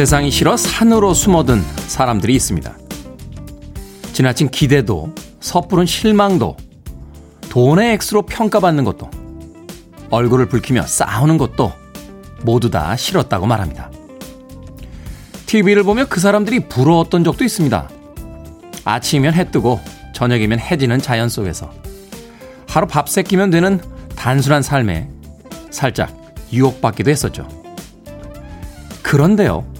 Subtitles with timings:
[0.00, 2.74] 세상이 싫어 산으로 숨어든 사람들이 있습니다.
[4.14, 6.56] 지나친 기대도, 섣부른 실망도,
[7.50, 9.10] 돈의 액수로 평가받는 것도,
[10.08, 11.74] 얼굴을 붉히며 싸우는 것도
[12.44, 13.90] 모두 다 싫었다고 말합니다.
[15.44, 17.90] TV를 보며 그 사람들이 부러웠던 적도 있습니다.
[18.86, 19.80] 아침이면 해 뜨고
[20.14, 21.70] 저녁이면 해지는 자연 속에서
[22.66, 23.78] 하루 밥 새끼면 되는
[24.16, 25.10] 단순한 삶에
[25.70, 26.16] 살짝
[26.50, 27.46] 유혹받기도 했었죠.
[29.02, 29.79] 그런데요.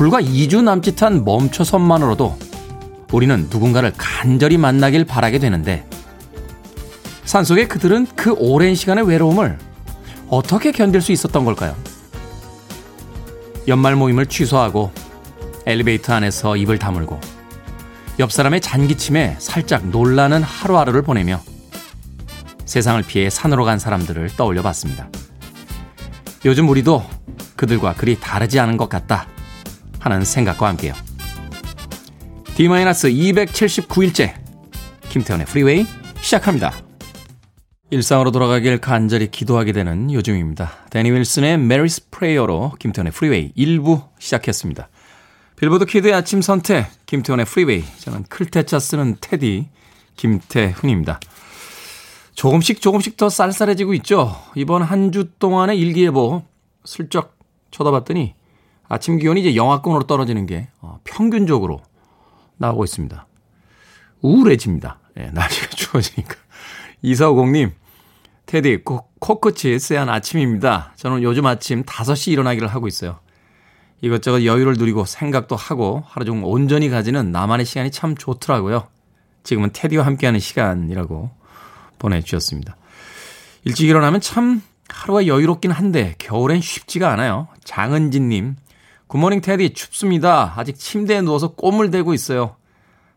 [0.00, 2.34] 불과 2주 남짓한 멈춰선만으로도
[3.12, 5.86] 우리는 누군가를 간절히 만나길 바라게 되는데
[7.26, 9.58] 산속의 그들은 그 오랜 시간의 외로움을
[10.30, 11.76] 어떻게 견딜 수 있었던 걸까요?
[13.68, 14.90] 연말 모임을 취소하고
[15.66, 17.20] 엘리베이터 안에서 입을 다물고
[18.20, 21.42] 옆 사람의 잔기침에 살짝 놀라는 하루하루를 보내며
[22.64, 25.10] 세상을 피해 산으로 간 사람들을 떠올려 봤습니다.
[26.46, 27.04] 요즘 우리도
[27.54, 29.26] 그들과 그리 다르지 않은 것 같다
[30.00, 30.92] 하는 생각과 함께요.
[32.56, 34.34] D-279일째
[35.08, 35.86] 김태훈의 프리웨이
[36.20, 36.74] 시작합니다.
[37.90, 40.70] 일상으로 돌아가길 간절히 기도하게 되는 요즘입니다.
[40.90, 44.88] Danny Wilson의 Mary's Prayer로 김태훈의 프리웨이 1부 시작했습니다.
[45.56, 49.68] 빌보드 kid의 아침 선택 김태훈의 프리웨이 저는 클테차 쓰는 테디
[50.16, 51.18] 김태훈입니다.
[52.34, 54.36] 조금씩 조금씩 더 쌀쌀해지고 있죠.
[54.54, 56.42] 이번 한 주 동안의 일기예보
[56.84, 57.36] 슬쩍
[57.72, 58.34] 쳐다봤더니
[58.90, 61.80] 아침 기온이 이제 영하권으로 떨어지는 게 어, 평균적으로
[62.58, 63.26] 나오고 있습니다.
[64.20, 64.98] 우울해집니다.
[65.18, 66.34] 예, 날씨가 추워지니까.
[67.00, 67.70] 이사오공님,
[68.46, 70.92] 테디, 코, 코끝이 쎄한 아침입니다.
[70.96, 73.20] 저는 요즘 아침 5시 일어나기를 하고 있어요.
[74.02, 78.88] 이것저것 여유를 누리고 생각도 하고 하루 종일 온전히 가지는 나만의 시간이 참 좋더라고요.
[79.44, 81.30] 지금은 테디와 함께하는 시간이라고
[82.00, 82.76] 보내주셨습니다.
[83.64, 87.46] 일찍 일어나면 참 하루가 여유롭긴 한데 겨울엔 쉽지가 않아요.
[87.62, 88.56] 장은진님,
[89.10, 90.54] 굿모닝 테디 춥습니다.
[90.56, 92.54] 아직 침대에 누워서 꼼을 대고 있어요.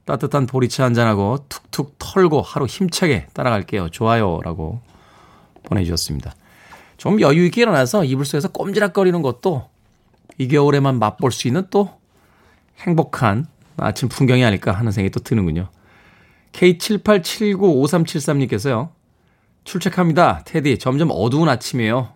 [0.05, 3.89] 따뜻한 보리차 한잔하고 툭툭 털고 하루 힘차게 따라갈게요.
[3.89, 4.39] 좋아요.
[4.43, 4.81] 라고
[5.61, 6.33] 보내주셨습니다.
[6.97, 9.69] 좀 여유있게 일어나서 이불 속에서 꼼지락거리는 것도
[10.39, 11.91] 이 겨울에만 맛볼 수 있는 또
[12.79, 13.45] 행복한
[13.77, 15.69] 아침 풍경이 아닐까 하는 생각이 또 드는군요.
[16.53, 18.89] K78795373님께서요.
[19.63, 20.41] 출첵합니다.
[20.45, 22.09] 테디, 점점 어두운 아침이에요.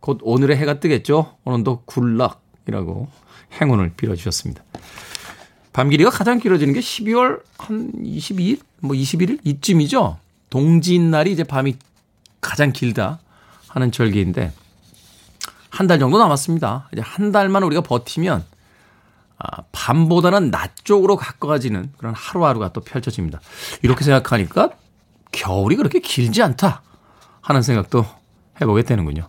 [0.00, 1.36] 곧 오늘의 해가 뜨겠죠?
[1.44, 3.19] 오늘도 굴락이라고
[3.60, 4.62] 행운을 빌어주셨습니다.
[5.72, 8.60] 밤 길이가 가장 길어지는 게 12월 한 22일?
[8.80, 9.38] 뭐 21일?
[9.44, 10.18] 이쯤이죠?
[10.50, 11.76] 동지인 날이 이제 밤이
[12.40, 13.20] 가장 길다
[13.68, 14.52] 하는 절기인데,
[15.70, 16.88] 한 달 정도 남았습니다.
[16.92, 18.44] 이제 한 달만 우리가 버티면,
[19.38, 23.40] 아, 밤보다는 낮 쪽으로 가까워지는 그런 하루하루가 또 펼쳐집니다.
[23.82, 24.70] 이렇게 생각하니까
[25.32, 26.82] 겨울이 그렇게 길지 않다
[27.40, 28.04] 하는 생각도
[28.60, 29.28] 해보게 되는군요.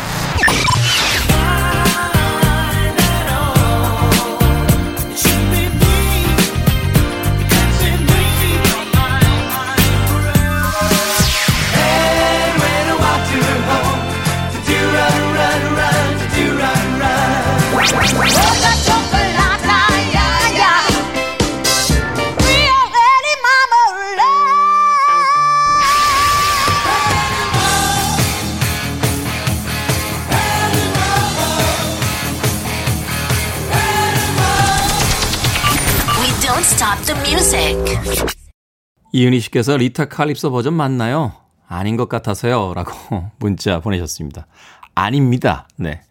[39.13, 41.33] 이은희 씨께서 리타 칼립소 버전 맞나요?
[41.67, 42.73] 아닌 것 같아서요.
[42.73, 42.91] 라고
[43.39, 44.47] 문자 보내셨습니다.
[44.95, 45.67] 아닙니다.
[45.75, 46.01] 네.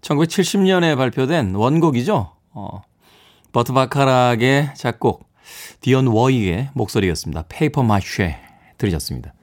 [0.00, 2.32] 1970년에 발표된 원곡이죠.
[2.52, 2.82] 어,
[3.52, 5.28] 버트 바카락의 작곡,
[5.80, 7.44] 디온 워윅의 목소리였습니다.
[7.48, 8.38] Paper Mache
[8.76, 9.34] 들으셨습니다.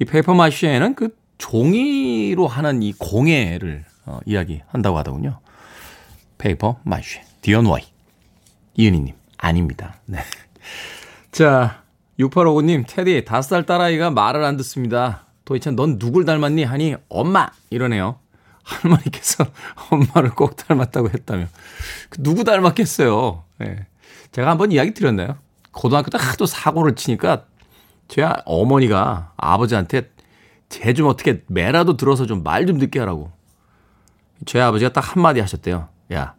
[0.00, 5.40] 이 Paper Mache는 그 종이로 하는 이 공예를 어, 이야기한다고 하더군요.
[6.38, 7.82] Paper Mache, 디온 워윅.
[8.74, 9.96] 이은희님, 아닙니다.
[10.06, 10.18] 네.
[11.30, 11.81] 자,
[12.28, 15.26] 6859님, 테디, 다섯 살 딸아이가 말을 안 듣습니다.
[15.44, 16.64] 도대체 넌 누굴 닮았니?
[16.64, 17.48] 하니, 엄마!
[17.70, 18.18] 이러네요.
[18.62, 19.44] 할머니께서
[19.90, 21.46] 엄마를 꼭 닮았다고 했다며.
[22.10, 23.42] 그 누구 닮았겠어요?
[23.58, 23.86] 네.
[24.30, 25.36] 제가 한번 이야기 드렸나요?
[25.72, 27.44] 고등학교 때 하도 사고를 치니까
[28.08, 30.10] 제 어머니가 아버지한테
[30.68, 33.32] 쟤좀 어떻게 매라도 들어서 좀말좀 듣게 하라고.
[34.46, 35.88] 제 아버지가 딱 한마디 하셨대요.
[36.12, 36.34] 야,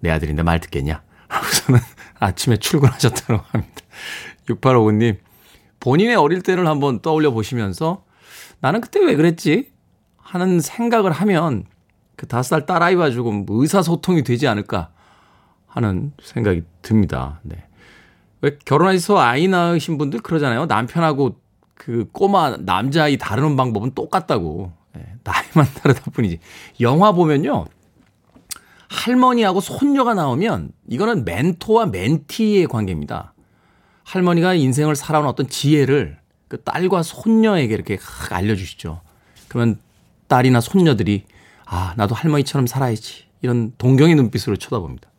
[0.00, 1.02] 내 아들인데 말 듣겠냐?
[1.28, 1.80] 하고서는
[2.18, 3.82] 아침에 출근하셨다고 합니다.
[4.48, 5.18] 6859님,
[5.80, 8.04] 본인의 어릴 때를 한번 떠올려 보시면서
[8.60, 9.70] 나는 그때 왜 그랬지?
[10.18, 11.64] 하는 생각을 하면
[12.16, 14.90] 그 다섯 살 딸아이와 조금 의사소통이 되지 않을까
[15.66, 17.40] 하는 생각이 듭니다.
[17.42, 17.64] 네.
[18.40, 20.66] 왜 결혼해서 아이 낳으신 분들 그러잖아요.
[20.66, 21.36] 남편하고
[21.74, 24.72] 그 꼬마 남자아이 다루는 방법은 똑같다고.
[24.94, 25.06] 네.
[25.22, 26.40] 나이만 다르다 뿐이지.
[26.80, 27.66] 영화 보면요.
[28.88, 33.34] 할머니하고 손녀가 나오면 이거는 멘토와 멘티의 관계입니다.
[34.08, 36.18] 할머니가 인생을 살아온 어떤 지혜를
[36.48, 37.98] 그 딸과 손녀에게 이렇게
[38.30, 39.02] 알려주시죠.
[39.48, 39.78] 그러면
[40.28, 41.26] 딸이나 손녀들이
[41.66, 43.24] 아, 나도 할머니처럼 살아야지.
[43.42, 45.10] 이런 동경의 눈빛으로 쳐다봅니다.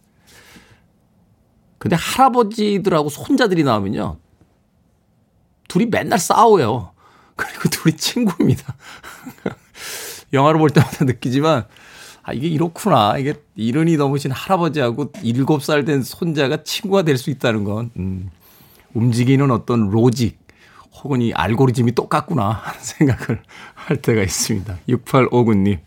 [1.77, 4.17] 근데 할아버지들하고 손자들이 나오면요.
[5.67, 6.91] 둘이 맨날 싸워요.
[7.35, 8.75] 그리고 둘이 친구입니다.
[10.33, 11.67] 영화를 볼 때마다 느끼지만
[12.23, 13.19] 아, 이게 이렇구나.
[13.19, 18.31] 이게 이른이 넘으신 할아버지하고 7살 된 손자가 친구가 될 수 있다는 건, 음,
[18.93, 20.39] 움직이는 어떤 로직,
[21.03, 23.41] 혹은 이 알고리즘이 똑같구나 하는 생각을
[23.73, 24.77] 할 때가 있습니다.
[24.89, 25.79] 6859님.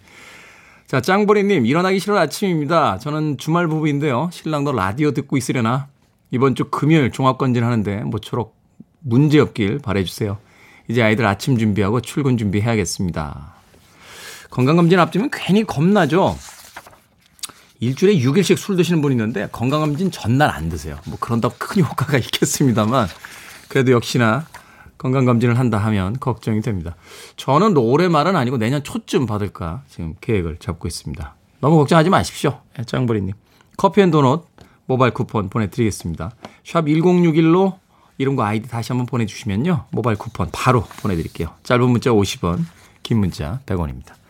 [0.86, 2.98] 자, 짱보리님, 일어나기 싫은 아침입니다.
[2.98, 4.30] 저는 주말 부부인데요.
[4.32, 5.88] 신랑도 라디오 듣고 있으려나?
[6.30, 8.56] 이번 주 금요일 종합건진 하는데 모쪼록
[9.00, 10.38] 문제 없길 바래주세요.
[10.88, 13.54] 이제 아이들 아침 준비하고 출근 준비해야겠습니다.
[14.50, 16.36] 건강검진 앞두면 괜히 겁나죠.
[17.82, 20.96] 일주일에 6일씩 술 드시는 분이 있는데 건강검진 전날 안 드세요.
[21.04, 23.08] 뭐 그런다고 큰 효과가 있겠습니다만
[23.66, 24.46] 그래도 역시나
[24.98, 26.94] 건강검진을 한다 하면 걱정이 됩니다.
[27.34, 31.34] 저는 올해 말은 아니고 내년 초쯤 받을까 지금 계획을 잡고 있습니다.
[31.58, 32.60] 너무 걱정하지 마십시오.
[32.78, 33.34] 예, 짱버리님.
[33.76, 34.46] 커피 and 도넛
[34.86, 36.30] 모바일 쿠폰 보내드리겠습니다.
[36.64, 37.78] 샵 1061로
[38.16, 39.86] 이름과 아이디 다시 한번 보내주시면요.
[39.90, 41.48] 모바일 쿠폰 바로 보내드릴게요.
[41.64, 42.64] 짧은 문자 50원,
[43.02, 44.21] 긴 문자 100원입니다.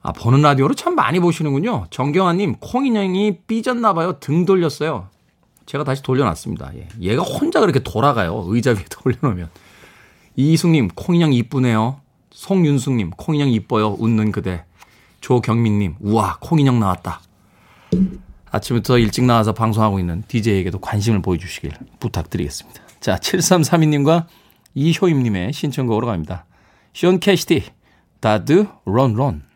[0.00, 1.86] 아, 보는 라디오로 참 많이 보시는군요.
[1.90, 4.20] 정경아님, 콩인형이 삐졌나봐요.
[4.20, 5.08] 등 돌렸어요.
[5.66, 6.72] 제가 다시 돌려놨습니다.
[6.76, 6.88] 예.
[7.00, 8.44] 얘가 혼자 그렇게 돌아가요.
[8.46, 9.50] 의자 위에 돌려놓으면.
[10.36, 12.00] 이희숙님, 콩인형 이쁘네요.
[12.30, 13.96] 송윤숙님, 콩인형 이뻐요.
[13.98, 14.64] 웃는 그대.
[15.20, 17.20] 조경민님, 우와, 콩인형 나왔다.
[18.50, 22.82] 아침부터 일찍 나와서 방송하고 있는 DJ에게도 관심을 보여주시길 부탁드리겠습니다.
[23.00, 24.26] 자, 7332님과
[24.74, 26.46] 이효임님의 신청곡으로 갑니다.
[26.92, 27.64] Shaun Cassidy,
[28.20, 29.47] Da Doo Ron Ron.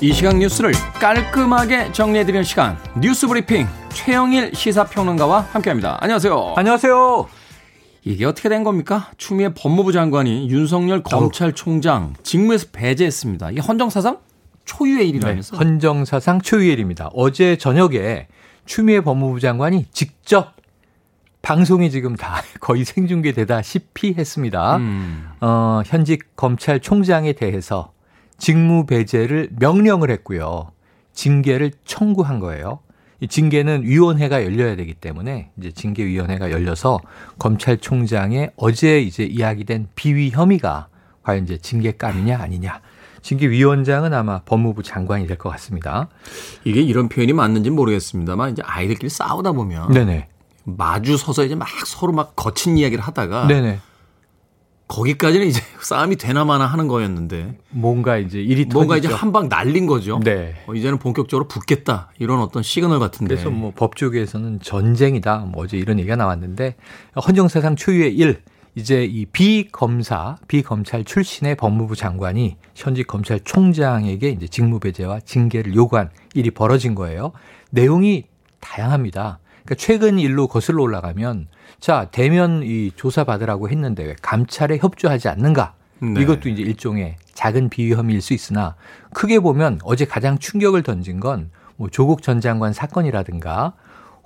[0.00, 5.98] 이 시각 뉴스를 깔끔하게 정리해드리는 시간 뉴스 브리핑 최영일 시사평론가와 함께합니다.
[6.00, 6.54] 안녕하세요.
[6.56, 7.26] 안녕하세요.
[8.04, 9.10] 이게 어떻게 된 겁니까?
[9.16, 13.50] 추미애 법무부 장관이 윤석열 검찰총장 직무에서 배제했습니다.
[13.50, 14.18] 이게 헌정사상
[14.64, 15.56] 초유의 일이라면서?
[15.56, 17.10] 네, 헌정사상 초유의 일입니다.
[17.12, 18.28] 어제 저녁에
[18.66, 20.52] 추미애 법무부 장관이 직접
[21.42, 24.76] 방송이 지금 다 거의 생중계되다시피 했습니다.
[24.76, 25.28] 음.
[25.40, 27.92] 어, 현직 검찰총장에 대해서
[28.38, 30.70] 직무 배제를 명령을 했고요.
[31.12, 32.78] 징계를 청구한 거예요.
[33.20, 37.00] 이 징계는 위원회가 열려야 되기 때문에 이제 징계위원회가 열려서
[37.40, 40.86] 검찰총장의 어제 이제 이야기된 비위 혐의가
[41.24, 42.80] 과연 이제 징계감이냐 아니냐.
[43.22, 46.08] 징계위원장은 아마 법무부 장관이 될 것 같습니다.
[46.64, 50.28] 이게 이런 표현이 맞는지 모르겠습니다만 이제 아이들끼리 싸우다 보면 네네.
[50.62, 53.80] 마주 서서 이제 막 서로 막 거친 이야기를 하다가 네네.
[54.88, 59.08] 거기까지는 이제 싸움이 되나 마나 하는 거였는데 뭔가 이제 일이 뭔가 터지죠.
[59.08, 60.18] 이제 한 방 날린 거죠.
[60.24, 60.54] 네.
[60.66, 63.34] 어, 이제는 본격적으로 붙겠다 이런 어떤 시그널 같은데.
[63.34, 65.40] 그래서 뭐 법조계에서는 전쟁이다.
[65.50, 66.76] 뭐 어제 이런 얘기가 나왔는데
[67.26, 68.42] 헌정사상 초유의 일
[68.74, 76.94] 이제 이 비검사, 비검찰 출신의 법무부 장관이 현직 검찰총장에게 이제 직무배제와 징계를 요구한 일이 벌어진
[76.94, 77.32] 거예요.
[77.70, 78.24] 내용이
[78.60, 79.40] 다양합니다.
[79.64, 81.48] 그러니까 최근 일로 거슬러 올라가면
[81.80, 85.74] 자, 대면 이 조사 받으라고 했는데 왜 감찰에 협조하지 않는가?
[86.00, 86.20] 네.
[86.20, 88.76] 이것도 이제 일종의 작은 비위 혐의일 수 있으나
[89.12, 93.72] 크게 보면 어제 가장 충격을 던진 건 뭐 조국 전 장관 사건이라든가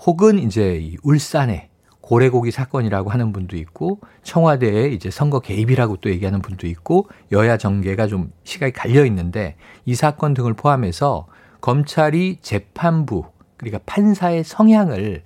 [0.06, 1.68] 혹은 이제 이 울산의
[2.00, 8.08] 고래고기 사건이라고 하는 분도 있고 청와대에 이제 선거 개입이라고 또 얘기하는 분도 있고 여야 정계가
[8.08, 9.54] 좀 시각이 갈려 있는데
[9.84, 11.28] 이 사건 등을 포함해서
[11.60, 13.26] 검찰이 재판부
[13.58, 15.22] 그러니까 판사의 성향을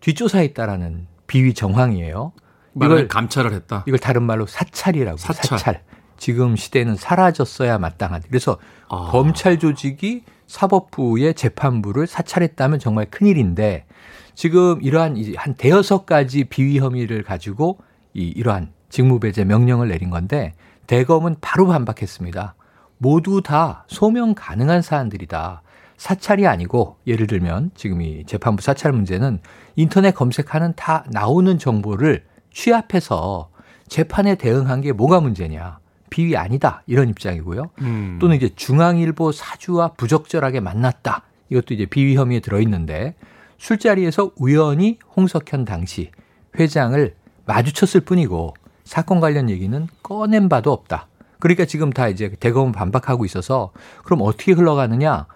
[0.00, 2.32] 뒷조사했다라는 비위 정황이에요.
[2.74, 3.84] 이걸 감찰을 했다.
[3.86, 5.58] 이걸 다른 말로 사찰이라고 사찰.
[5.58, 5.82] 사찰.
[6.16, 8.26] 지금 시대는 사라졌어야 마땅하다.
[8.28, 8.58] 그래서
[8.88, 9.10] 아.
[9.12, 13.86] 검찰 조직이 사법부의 재판부를 사찰했다면 정말 큰일인데
[14.34, 17.78] 지금 이러한 한 대여섯 가지 비위 혐의를 가지고
[18.12, 20.54] 이 이러한 직무배제 명령을 내린 건데
[20.88, 22.56] 대검은 바로 반박했습니다.
[22.98, 25.62] 모두 다 소명 가능한 사안들이다.
[26.00, 29.38] 사찰이 아니고 예를 들면 지금 이 재판부 사찰 문제는
[29.76, 33.50] 인터넷 검색하는 다 나오는 정보를 취합해서
[33.86, 35.78] 재판에 대응한 게 뭐가 문제냐.
[36.08, 36.82] 비위 아니다.
[36.86, 37.70] 이런 입장이고요.
[37.82, 38.16] 음.
[38.18, 41.24] 또는 이제 중앙일보 사주와 부적절하게 만났다.
[41.50, 43.14] 이것도 이제 비위 혐의에 들어있는데
[43.58, 46.12] 술자리에서 우연히 홍석현 당시
[46.58, 47.14] 회장을
[47.44, 48.54] 마주쳤을 뿐이고
[48.84, 51.08] 사건 관련 얘기는 꺼낸 바도 없다.
[51.40, 55.26] 그러니까 지금 다 이제 대검은 반박하고 있어서 그럼 어떻게 흘러가느냐?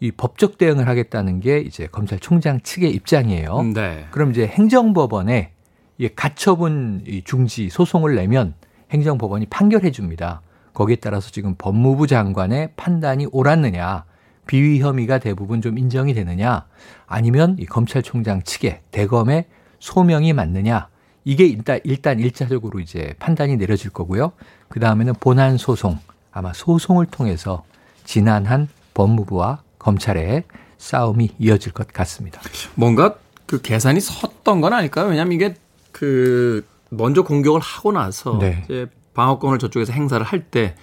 [0.00, 3.62] 이 법적 대응을 하겠다는 게 이제 검찰총장 측의 입장이에요.
[3.74, 4.06] 네.
[4.10, 5.52] 그럼 이제 행정법원에
[5.98, 8.54] 이 가처분 이 중지 소송을 내면
[8.92, 10.40] 행정법원이 판결해 줍니다.
[10.72, 14.04] 거기에 따라서 지금 법무부 장관의 판단이 옳았느냐,
[14.46, 16.66] 비위 혐의가 대부분 좀 인정이 되느냐,
[17.06, 19.46] 아니면 이 검찰총장 측의 대검의
[19.80, 20.88] 소명이 맞느냐,
[21.24, 24.32] 이게 일단 일단 일차적으로 이제 판단이 내려질 거고요.
[24.68, 25.98] 그 다음에는 본안 소송,
[26.30, 27.64] 아마 소송을 통해서
[28.04, 30.44] 지난한 법무부와 검찰의
[30.78, 32.40] 싸움이 이어질 것 같습니다.
[32.74, 33.16] 뭔가
[33.46, 35.06] 그 계산이 섰던 건 아닐까요?
[35.08, 35.54] 왜냐하면 이게
[35.92, 38.62] 그 먼저 공격을 하고 나서 네.
[38.64, 40.74] 이제 방어권을 저쪽에서 행사를 할때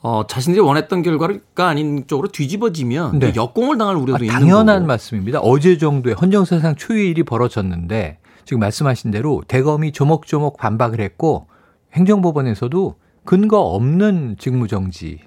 [0.00, 3.32] 어, 자신들이 원했던 결과가 아닌 쪽으로 뒤집어지면 네.
[3.36, 4.86] 역공을 당할 우려도 아, 있는 당연한 거고.
[4.88, 5.40] 말씀입니다.
[5.40, 11.46] 어제 정도에 헌정사상 초유의 일이 벌어졌는데 지금 말씀하신 대로 대검이 조목조목 반박을 했고
[11.92, 15.20] 행정법원에서도 근거 없는 직무정지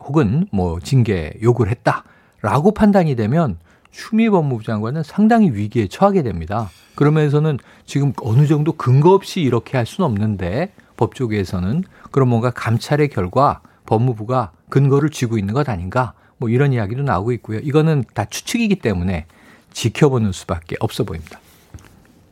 [0.00, 2.04] 혹은 뭐 징계 요구를 했다
[2.44, 3.56] 라고 판단이 되면
[3.90, 6.68] 추미 법무부 장관은 상당히 위기에 처하게 됩니다.
[6.94, 13.62] 그러면서는 지금 어느 정도 근거 없이 이렇게 할 수는 없는데 법조계에서는 그럼 뭔가 감찰의 결과
[13.86, 17.60] 법무부가 근거를 쥐고 있는 것 아닌가 뭐 이런 이야기도 나오고 있고요.
[17.60, 19.24] 이거는 다 추측이기 때문에
[19.72, 21.40] 지켜보는 수밖에 없어 보입니다.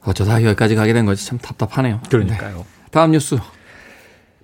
[0.04, 2.00] 어쩌다 여기까지 가게 된 거지 참 답답하네요.
[2.58, 2.90] 네.
[2.90, 3.38] 다음 뉴스.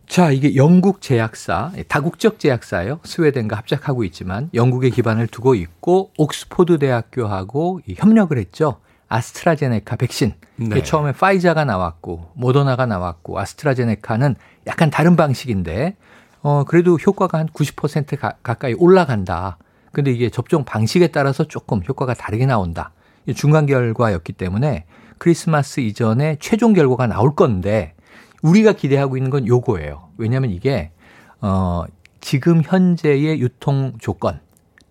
[0.08, 3.00] 자, 이게 영국 제약사, 다국적 제약사예요.
[3.04, 8.80] 스웨덴과 합작하고 있지만 영국에 기반을 두고 있고 옥스포드 대학교하고 협력을 했죠.
[9.08, 10.32] 아스트라제네카 백신.
[10.56, 10.82] 네.
[10.82, 14.36] 처음에 파이자가 나왔고 모더나가 나왔고 아스트라제네카는
[14.66, 15.96] 약간 다른 방식인데
[16.40, 19.58] 어 그래도 효과가 한 90% 가, 가까이 올라간다.
[19.92, 22.92] 근데 이게 접종 방식에 따라서 조금 효과가 다르게 나온다.
[23.26, 24.84] 이 중간 결과였기 때문에
[25.18, 27.94] 크리스마스 이전에 최종 결과가 나올 건데
[28.42, 30.08] 우리가 기대하고 있는 건 요거예요.
[30.16, 30.90] 왜냐하면 이게
[31.40, 31.84] 어
[32.20, 34.40] 지금 현재의 유통 조건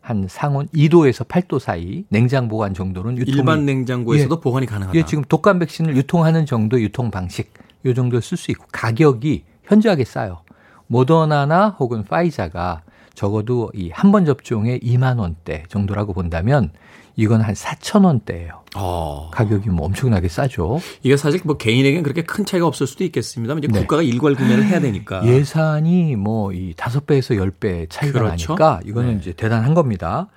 [0.01, 4.39] 한 상온 2도에서 8도 사이 냉장 보관 정도는 유통이 일반 냉장고에서도 예.
[4.41, 4.97] 보관이 가능하다.
[4.97, 7.53] 이게 지금 독감 백신을 유통하는 정도의 유통 방식
[7.85, 10.41] 요 정도 쓸 수 있고 가격이 현저하게 싸요.
[10.87, 16.71] 모더나나 혹은 파이자가 적어도 이 한 번 접종에 2만 원대 정도라고 본다면
[17.17, 18.61] 이건 한 4천 원대예요.
[18.75, 19.29] 어.
[19.33, 20.79] 가격이 뭐 엄청나게 싸죠.
[21.03, 23.79] 이게 사실 뭐 개인에게는 그렇게 큰 차이가 없을 수도 있겠습니다만 이제 네.
[23.79, 25.25] 국가가 일괄 구매를 해야 되니까.
[25.25, 28.53] 예산이 뭐 이 다섯 배에서 열 배 차이가 그렇죠.
[28.55, 29.19] 나니까 이거는 네.
[29.19, 30.27] 이제 대단한 겁니다.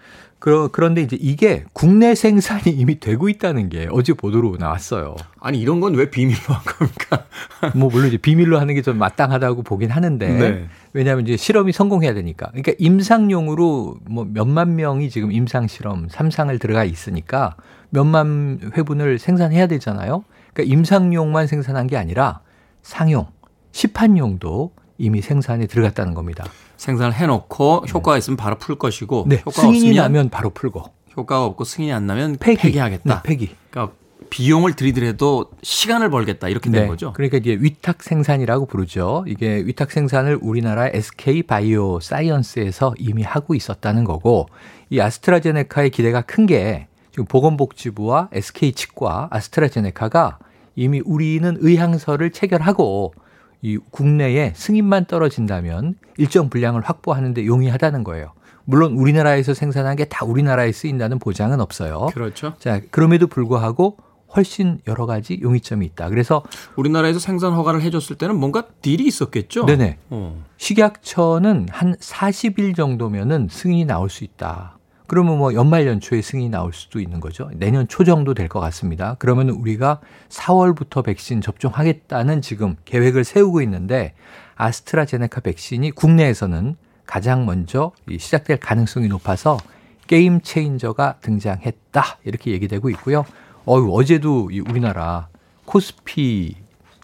[0.41, 5.15] 그러, 그런데 이제 이게 국내 생산이 이미 되고 있다는 게 어제 보도로 나왔어요.
[5.39, 7.27] 아니 이런 건 왜 비밀로 한 겁니까?
[7.77, 10.67] 뭐 물론 이제 비밀로 하는 게 좀 마땅하다고 보긴 하는데 네.
[10.95, 12.47] 왜냐하면 이제 실험이 성공해야 되니까.
[12.49, 17.57] 그러니까 임상용으로 뭐 몇만 명이 지금 임상 실험 3상을 들어가 있으니까
[17.91, 20.25] 몇만 회분을 생산해야 되잖아요.
[20.55, 22.41] 그러니까 임상용만 생산한 게 아니라
[22.83, 23.27] 상용,
[23.73, 26.45] 시판용도 이미 생산에 들어갔다는 겁니다.
[26.77, 30.85] 생산을 해놓고 효과가 있으면 바로 풀 것이고 네, 효과가 승인이 없으면 나면 바로 풀고
[31.17, 32.61] 효과가 없고 승인이 안 나면 폐기.
[32.63, 33.23] 폐기 하겠다.
[33.23, 33.51] 네, 폐기.
[33.71, 33.95] 그러니까
[34.29, 37.13] 비용을 들이더라도 시간을 벌겠다 이렇게 된 거죠.
[37.15, 39.25] 그러니까 이제 위탁 생산이라고 부르죠.
[39.27, 44.47] 이게 위탁 생산을 우리나라 SK 바이오 사이언스에서 이미 하고 있었다는 거고
[44.91, 50.39] 이 아스트라제네카의 기대가 큰 게 지금 보건복지부와 SK 측과 아스트라제네카가
[50.77, 53.15] 이미 우리는 의향서를 체결하고
[53.63, 58.33] 이 국내에 승인만 떨어진다면 일정 분량을 확보하는 데 용이하다는 거예요.
[58.65, 62.09] 물론 우리나라에서 생산한 게 다 우리나라에 쓰인다는 보장은 없어요.
[62.15, 62.55] 그렇죠.
[62.59, 63.97] 자, 그럼에도 불구하고
[64.37, 66.09] 훨씬 여러 가지 용이점이 있다.
[66.09, 66.43] 그래서
[66.77, 69.67] 우리나라에서 생산 허가를 해줬을 때는 뭔가 딜이 있었겠죠.
[69.67, 69.99] 네네.
[70.11, 70.45] 어.
[70.57, 74.79] 식약처는 한 40일 정도면은 승인이 나올 수 있다.
[75.11, 77.51] 그러면 뭐 연말 연초에 승인이 나올 수도 있는 거죠.
[77.57, 79.17] 내년 초 정도 될 것 같습니다.
[79.19, 79.99] 그러면 우리가
[80.29, 84.15] 4월부터 백신 접종하겠다는 지금 계획을 세우고 있는데
[84.55, 86.77] 아스트라제네카 백신이 국내에서는
[87.07, 89.59] 가장 먼저 이 시작될 가능성이 높아서
[90.07, 92.19] game changer가 등장했다.
[92.23, 93.25] 이렇게 얘기되고 있고요.
[93.67, 95.27] 어유 어제도 이 우리나라
[95.65, 96.55] 코스피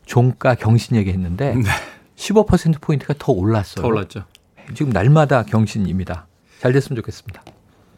[0.04, 1.62] 종가 경신 얘기했는데 네.
[2.14, 3.82] 15% 포인트가 더 올랐어요.
[3.82, 4.22] 더 올랐죠.
[4.74, 6.28] 지금 날마다 경신입니다.
[6.60, 7.42] 잘 됐으면 좋겠습니다.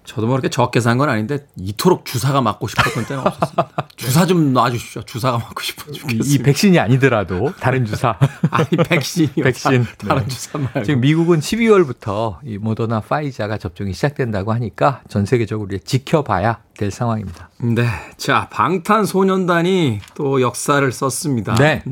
[0.08, 3.70] 저도 뭐 이렇게 적게 산 건 아닌데 이토록 주사가 맞고 싶었던 때는 없었습니다.
[3.96, 5.02] 주사 좀 놔주십시오.
[5.02, 6.26] 주사가 맞고 싶어 이, 죽겠습니다.
[6.34, 8.18] 이 백신이 아니더라도 다른 주사.
[8.50, 9.44] 아니 백신이요.
[9.44, 9.86] 백신.
[9.98, 10.28] 다 른 네.
[10.28, 10.82] 주사 말고.
[10.84, 17.50] 지금 미국은 12월부터 이 모더나 화이자가 접종이 시작된다고 하니까 전 세계적으로 지켜봐야 될 상황입니다.
[17.58, 17.86] 네.
[18.16, 21.54] 자, 방탄소년단이 또 역사를 썼습니다.
[21.56, 21.82] 네.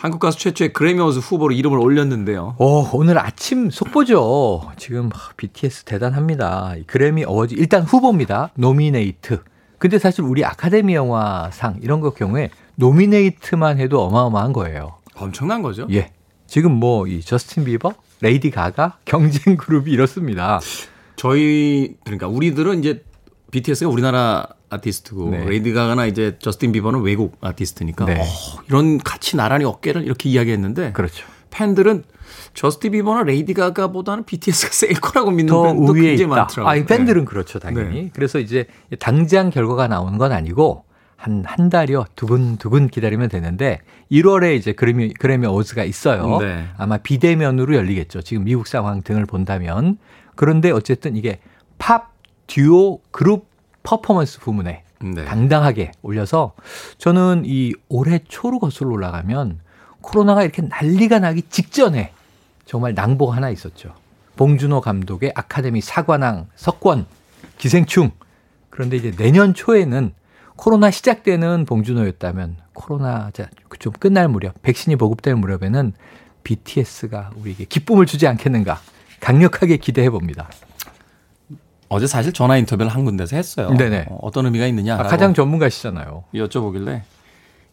[0.00, 2.54] 한국 가수 최초의 그래미 어워즈 후보로 이름을 올렸는데요.
[2.58, 4.70] 오, 오늘 아침 속보죠.
[4.76, 6.76] 지금 하, BTS 대단합니다.
[6.76, 8.52] 이 그래미 어워즈 일단 후보입니다.
[8.54, 9.42] nominate.
[9.78, 14.98] 근데 사실 우리 아카데미 영화상 이런 것 경우에 nominate만 해도 어마어마한 거예요.
[15.16, 15.88] 엄청난 거죠.
[15.90, 16.12] 예.
[16.46, 20.60] 지금 뭐 이 저스틴 비버, 레이디 가가 경쟁 그룹이 이렇습니다.
[21.16, 23.02] 저희 그러니까 우리들은 이제
[23.50, 25.44] BTS가 우리나라 아티스트고 네.
[25.44, 28.20] 레이디 가가나 이제 저스틴 비버는 외국 아티스트니까 네.
[28.20, 28.24] 어,
[28.68, 31.26] 이런 같이 나란히 어깨를 이렇게 이야기했는데 그렇죠.
[31.50, 32.04] 팬들은
[32.54, 36.26] 저스틴 비버나 레이디 가가보다는 BTS가 세일 거라고 믿는 더 팬도 굉장히 있다.
[36.28, 36.66] 많더라고요.
[36.70, 38.02] 아, 이 팬들은 그렇죠, 당연히.
[38.04, 38.10] 네.
[38.14, 38.66] 그래서 이제
[38.98, 40.84] 당장 결과가 나오는 건 아니고
[41.16, 43.80] 한 한 달여 두근두근 기다리면 되는데
[44.12, 46.38] 1월에 이제 그래미 그래미 어워즈가 있어요.
[46.38, 46.66] 네.
[46.76, 48.22] 아마 비대면으로 열리겠죠.
[48.22, 49.98] 지금 미국 상황 등을 본다면.
[50.36, 51.40] 그런데 어쨌든 이게
[51.78, 52.12] 팝
[52.46, 53.47] 듀오 그룹
[53.88, 55.24] 퍼포먼스 부문에 네.
[55.24, 56.52] 당당하게 올려서
[56.98, 59.60] 저는 이 올해 초로 거슬러 올라가면
[60.02, 62.12] 코로나가 이렇게 난리가 나기 직전에
[62.66, 63.94] 정말 낭보가 하나 있었죠.
[64.36, 67.06] 봉준호 감독의 아카데미 사관왕 석권
[67.56, 68.10] 기생충.
[68.68, 70.12] 그런데 이제 내년 초에는
[70.56, 73.30] 코로나 시작되는 봉준호였다면 코로나
[73.78, 75.94] 좀 끝날 무렵, 백신이 보급될 무렵에는
[76.44, 78.80] BTS가 우리에게 기쁨을 주지 않겠는가
[79.20, 80.50] 강력하게 기대해 봅니다.
[81.88, 83.70] 어제 사실 전화 인터뷰를 한 군데서 했어요.
[83.70, 84.06] 네네.
[84.10, 86.24] 어, 떤 의미가 있느냐 아, 가장 전문가시잖아요.
[86.34, 87.02] 여쭤보길래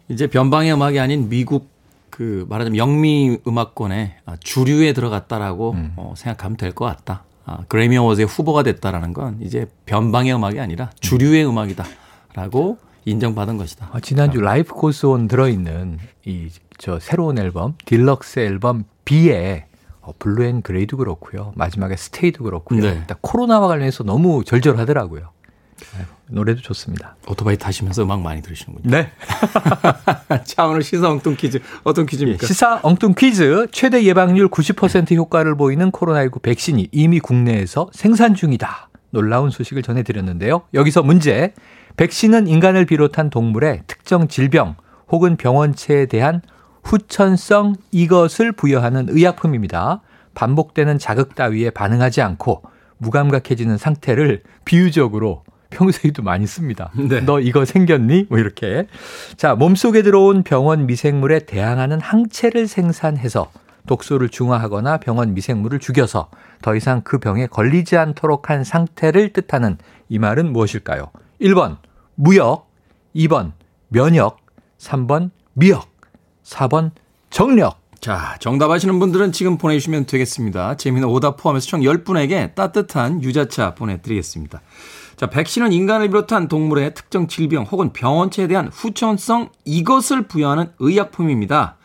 [0.09, 1.69] 이제 변방의 음악이 아닌 미국
[2.09, 5.93] 그 말하자면 영미 음악권의 아, 주류에 들어갔다라고 음.
[5.97, 7.23] 어, 생각하면 될 것 같다.
[7.45, 13.89] 아, 그래미 어워즈의 후보가 됐다라는 건 이제 변방의 음악이 아니라 주류의 음 악이다라고 인정받은 것이다.
[13.91, 19.65] 아, 지난주 Life Goes On 들어있는 이 저 새로운 앨범 딜럭스 앨범 BE에
[20.05, 21.51] 어, Blue and Grey도 그렇고요.
[21.55, 22.81] 마지막에 Stay도 그렇고요.
[22.81, 22.89] 네.
[22.89, 25.29] 일단 코로나와 관련해서 너무 절절하더라고요.
[25.97, 27.15] 아유, 노래도 좋습니다.
[27.27, 28.89] 오토바이 타시면서 음악 많이 들으시는군요.
[28.89, 29.11] 네.
[30.45, 32.45] 자, 오늘 시사 엉뚱 퀴즈 어떤 퀴즈입니까?
[32.45, 38.89] 시사 엉뚱 퀴즈 최대 예방률 90% 효과를 보이는 코로나19 백신이 이미 국내에서 생산 중이다.
[39.09, 40.63] 놀라운 소식을 전해드렸는데요.
[40.73, 41.53] 여기서 문제.
[41.97, 44.75] 백신은 인간을 비롯한 동물의 특정 질병
[45.09, 46.41] 혹은 병원체에 대한
[46.85, 50.01] 후천성 이것을 부여하는 의약품입니다.
[50.35, 52.61] 반복되는 자극 따위에 반응하지 않고
[52.97, 56.91] 무감각해지는 상태를 비유적으로 평소에도 많이 씁니다.
[56.95, 57.21] 네.
[57.21, 58.27] 너 이거 생겼니?
[58.29, 58.87] 뭐 이렇게.
[59.35, 63.51] 자, 몸속에 들어온 병원 미생물에 대항하는 항체를 생산해서
[63.87, 66.29] 독소를 중화하거나 병원 미생물을 죽여서
[66.61, 69.77] 더 이상 그 병에 걸리지 않도록 한 상태를 뜻하는
[70.09, 71.11] 이 말은 무엇일까요?
[71.41, 71.77] 1번
[72.15, 72.71] 무역,
[73.15, 73.51] 2번
[73.89, 74.37] 면역,
[74.79, 75.87] 3번 미역,
[76.45, 76.91] 4번
[77.29, 77.79] 정력.
[77.99, 80.77] 자, 정답 아시는 분들은 지금 보내주시면 되겠습니다.
[80.77, 84.61] 재미있는 오답 포함해서 총 10분에게 따뜻한 유자차 보내드리겠습니다.
[85.15, 91.77] 자, 백신은 인간을 비롯한 동물의 특정 질병 혹은 병원체에 대한 후천성 이것을 부여하는 의약품입니다.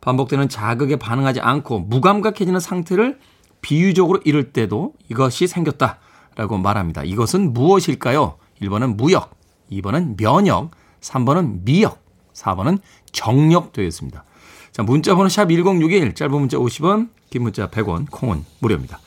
[0.00, 3.18] 반복되는 자극에 반응하지 않고 무감각해지는 상태를
[3.62, 7.02] 비유적으로 이를 때도 이것이 생겼다라고 말합니다.
[7.02, 8.36] 이것은 무엇일까요?
[8.60, 9.34] 1번은 무역,
[9.72, 12.03] 2번은 면역, 3번은 미역,
[12.34, 12.78] 4번은
[13.12, 14.24] 정력 되겠습니다.
[14.72, 18.98] 자, 문자 번호 샵 1061, 짧은 문자 50원, 긴 문자 100원, 콩은 무료입니다.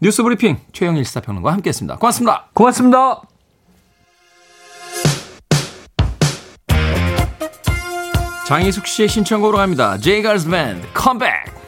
[0.00, 1.96] 뉴스 브리핑 최영일 시사평론가와 함께했습니다.
[1.98, 2.48] 고맙습니다.
[2.54, 3.22] 고맙습니다.
[8.48, 9.96] 장희숙 씨의 신청곡으로 갑니다.
[9.98, 11.59] 제이 가일스 밴드 Come Back.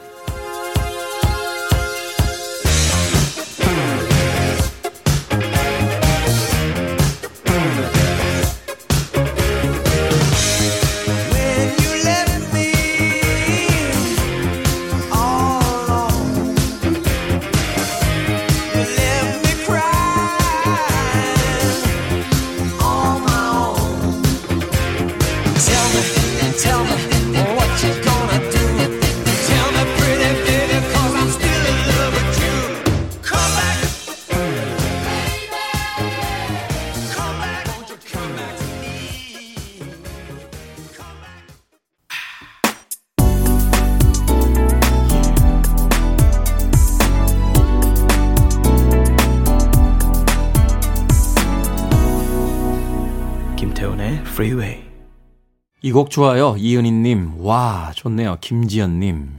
[55.83, 56.55] 이 곡 좋아요.
[56.57, 57.41] 이은희님.
[57.45, 58.37] 와, 좋네요.
[58.39, 59.37] 김지연님.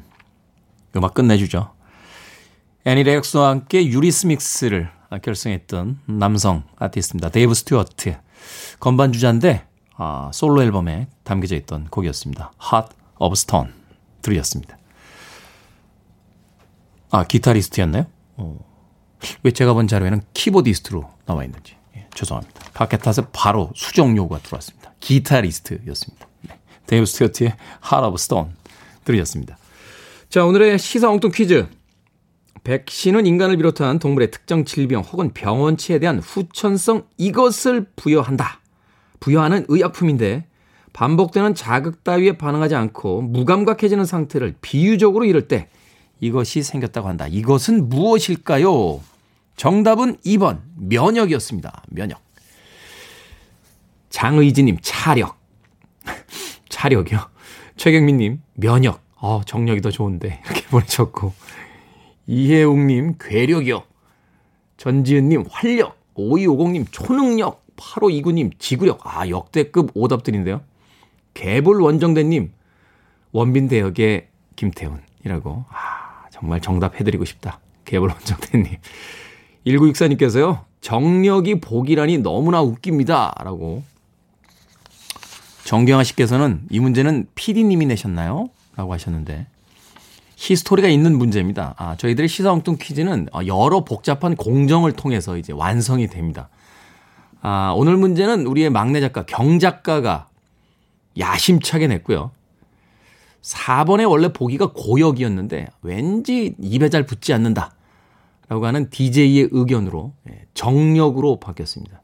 [0.96, 1.72] 음악 끝내주죠.
[2.84, 4.90] 애니 레녹스와 함께 유리스믹스를
[5.22, 7.30] 결성했던 남성 아티스트입니다.
[7.30, 8.16] 데이브 스튜어트.
[8.78, 12.52] 건반 주자인데, 아, 솔로 앨범에 담겨져 있던 곡이었습니다.
[12.62, 13.70] Heart of Stone.
[14.20, 14.76] 들으셨습니다.
[17.10, 18.04] 아, 기타리스트였나요?
[18.36, 18.58] 어.
[19.44, 21.76] 왜 제가 본 자료에는 키보디스트로 나와 있는지.
[21.96, 22.60] 예, 죄송합니다.
[22.74, 24.92] 파켓탓에 바로 수정 요구가 들어왔습니다.
[25.00, 26.26] 기타리스트였습니다.
[26.86, 26.96] 네.
[26.96, 28.50] 데이브 스튜어트의 Heart of Stone
[29.04, 29.58] 들으셨습니다.
[30.28, 31.66] 자, 오늘의 시사 엉뚱 퀴즈.
[32.64, 38.60] 백신은 인간을 비롯한 동물의 특정 질병 혹은 병원체에 대한 후천성 이것을 부여한다.
[39.20, 40.46] 부여하는 의약품인데
[40.94, 45.68] 반복되는 자극 따위에 반응하지 않고 무감각해지는 상태를 비유적으로 이를 때
[46.20, 47.26] 이것이 생겼다고 한다.
[47.26, 49.00] 이것은 무엇일까요?
[49.56, 51.82] 정답은 2번 면역이었습니다.
[51.88, 52.20] 면역.
[54.08, 55.43] 장의지님 차력.
[56.84, 57.18] 차력이요.
[57.76, 59.00] 최경민님 면역.
[59.16, 61.32] 어, 정력이 더 좋은데 이렇게 보내셨고
[62.26, 63.82] 이혜웅님 괴력이요.
[64.76, 65.96] 전지은님 활력.
[66.14, 67.64] 5250님 초능력.
[67.76, 69.00] 8529님 지구력.
[69.04, 70.60] 아 역대급 오답들인데요.
[71.32, 72.52] 개불 원정대님
[73.32, 75.64] 원빈 대역의 김태훈이라고.
[75.70, 77.60] 아 정말 정답해드리고 싶다.
[77.84, 78.76] 개불 원정대님.
[79.66, 80.64] 1964님께서요.
[80.82, 83.34] 정력이 복이라니 너무나 웃깁니다.
[83.42, 83.82] 라고.
[85.64, 88.50] 정경아 씨께서는 이 문제는 PD님이 내셨나요?
[88.76, 89.46] 라고 하셨는데.
[90.36, 91.74] 히스토리가 있는 문제입니다.
[91.78, 96.48] 아, 저희들의 시사엉뚱 퀴즈는 여러 복잡한 공정을 통해서 이제 완성이 됩니다.
[97.40, 100.28] 아, 오늘 문제는 우리의 막내 작가, 경 작가가
[101.18, 102.30] 야심차게 냈고요.
[103.42, 107.74] 4번에 원래 보기가 고역이었는데 왠지 입에 잘 붙지 않는다.
[108.48, 112.02] 라고 하는 DJ의 의견으로 예, 정력으로 바뀌었습니다.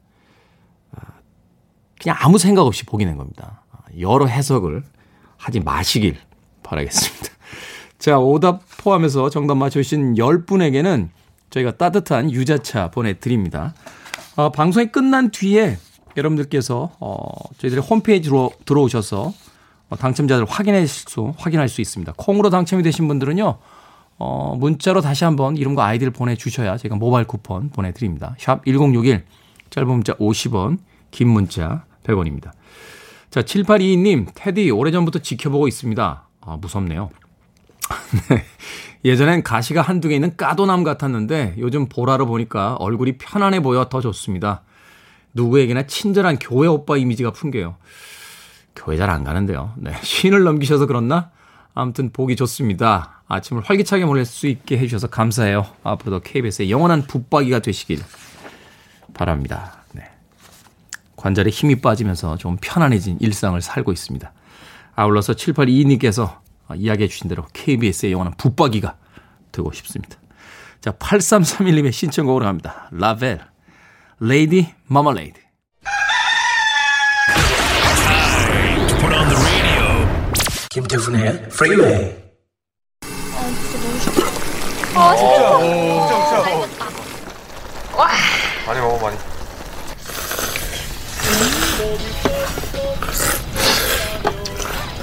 [2.01, 3.61] 아, 그냥 아무 생각 없이 보기 낸 겁니다.
[3.71, 4.83] 아, 여러 해석을
[5.37, 6.17] 하지 마시길
[6.63, 7.27] 바라겠습니다.
[7.99, 11.09] 자, 오답 포함해서 정답 맞춰주신 10분에게는
[11.51, 13.73] 저희가 따뜻한 유자차 보내드립니다.
[14.35, 15.77] 어, 방송이 끝난 뒤에
[16.17, 17.19] 여러분들께서 어,
[17.57, 19.33] 저희들의 홈페이지로 들어오셔서
[19.89, 22.13] 어, 당첨자들 확인할 수, 확인할 수 있습니다.
[22.17, 23.57] 콩으로 당첨이 되신 분들은요,
[24.17, 28.35] 어, 문자로 다시 한번 이름과 아이디를 보내주셔야 제가 모바일 쿠폰 보내드립니다.
[28.39, 29.25] 샵 1061,
[29.69, 30.79] 짧은 문자 50원,
[31.11, 32.51] 긴 문자 100원입니다.
[33.29, 36.27] 자, 7822님, 테디 오래전부터 지켜보고 있습니다.
[36.41, 37.09] 아, 무섭네요.
[38.29, 38.43] 네.
[39.03, 44.61] 예전엔 가시가 한두 개 있는 까도남 같았는데 요즘 보라로 보니까 얼굴이 편안해 보여 더 좋습니다.
[45.33, 47.77] 누구에게나 친절한 교회 오빠 이미지가 풍겨요.
[48.75, 49.73] 교회 잘 안 가는데요.
[49.77, 49.93] 네.
[50.03, 51.31] 쉰을 넘기셔서 그렇나?
[51.73, 53.23] 아무튼 보기 좋습니다.
[53.27, 55.65] 아침을 활기차게 보낼 수 있게 해주셔서 감사해요.
[55.83, 57.99] 앞으로도 KBS의 영원한 붙박이가 되시길
[59.13, 59.80] 바랍니다.
[61.21, 61.23] 네.
[61.23, 64.33] 관절에 힘이 빠지면서 좀 편안해진 일상을 살고 있습니다.
[64.95, 66.39] 아울러서 7822님께서
[66.75, 68.97] 이야기해 주신 대로 KBS의 영원한 붙박이가
[69.51, 70.17] 되고 싶습니다.
[70.79, 72.89] 자, 8331님의 신청곡으로 갑니다.
[72.91, 73.41] 라벨,
[74.19, 75.39] 레이디 마멀레이드.
[80.71, 82.15] 김태훈의 프리웨이
[88.65, 89.30] 많이 먹어 많이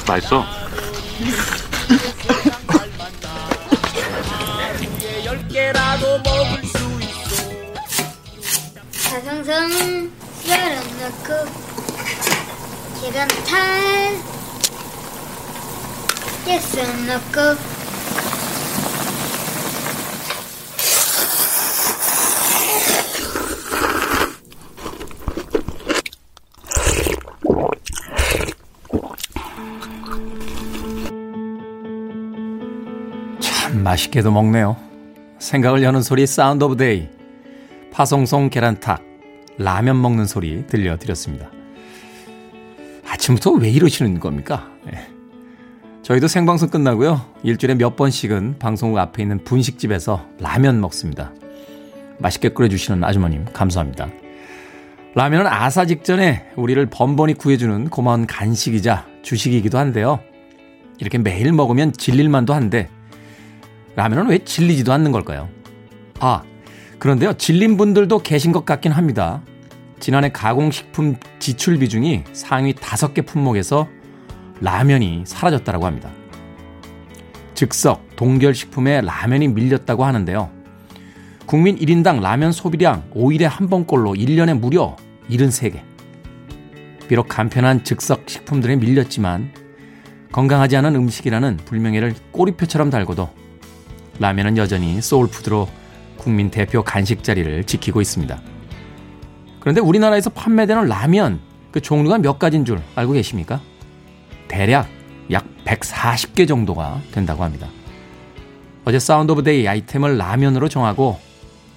[0.06, 0.44] 맛있어.
[8.92, 10.10] 자성성
[10.44, 11.28] 썰어 넣고
[13.00, 14.16] 계란 탈
[16.44, 17.77] 깨서 넣고
[33.88, 34.77] 맛있게도 먹네요.
[35.38, 37.09] 생각을 여는 소리 사운드 오브 데이.
[37.90, 39.03] 파송송 계란탁,
[39.57, 41.51] 라면 먹는 소리 들려드렸습니다.
[43.09, 44.70] 아침부터 왜 이러시는 겁니까?
[44.92, 45.09] 예.
[46.03, 47.24] 저희도 생방송 끝나고요.
[47.42, 51.33] 일주일에 몇 번씩은 방송국 앞에 있는 분식집에서 라면 먹습니다.
[52.18, 54.09] 맛있게 끓여주시는 아주머님, 감사합니다.
[55.14, 60.20] 라면은 아사 직전에 우리를 번번이 구해주는 고마운 간식이자 주식이기도 한데요.
[60.98, 62.90] 이렇게 매일 먹으면 질릴만도 한데,
[63.96, 65.48] 라면은 왜 질리지도 않는 걸까요?
[66.20, 66.42] 아,
[66.98, 69.42] 그런데요, 질린 분들도 계신 것 같긴 합니다.
[70.01, 73.88] 지난해 가공식품 지출 비중이 상위 5개 품목에서
[74.61, 76.11] 라면이 사라졌다고 합니다.
[77.55, 80.51] 즉석, 동결식품에 라면이 밀렸다고 하는데요.
[81.46, 84.96] 국민 1인당 라면 소비량 5일에 한 번꼴로 1년에 무려
[85.31, 85.81] 73개.
[87.09, 89.53] 비록 간편한 즉석 식품들에 밀렸지만
[90.31, 93.31] 건강하지 않은 음식이라는 불명예를 꼬리표처럼 달고도
[94.18, 95.68] 라면은 여전히 소울푸드로
[96.16, 98.40] 국민 대표 간식 자리를 지키고 있습니다.
[99.61, 103.61] 그런데 우리나라에서 판매되는 라면 그 종류가 몇 가지인 줄 알고 계십니까?
[104.48, 104.88] 대략
[105.31, 107.68] 약 140개 정도가 된다고 합니다.
[108.85, 111.18] 어제 Sound of Day 아이템을 라면으로 정하고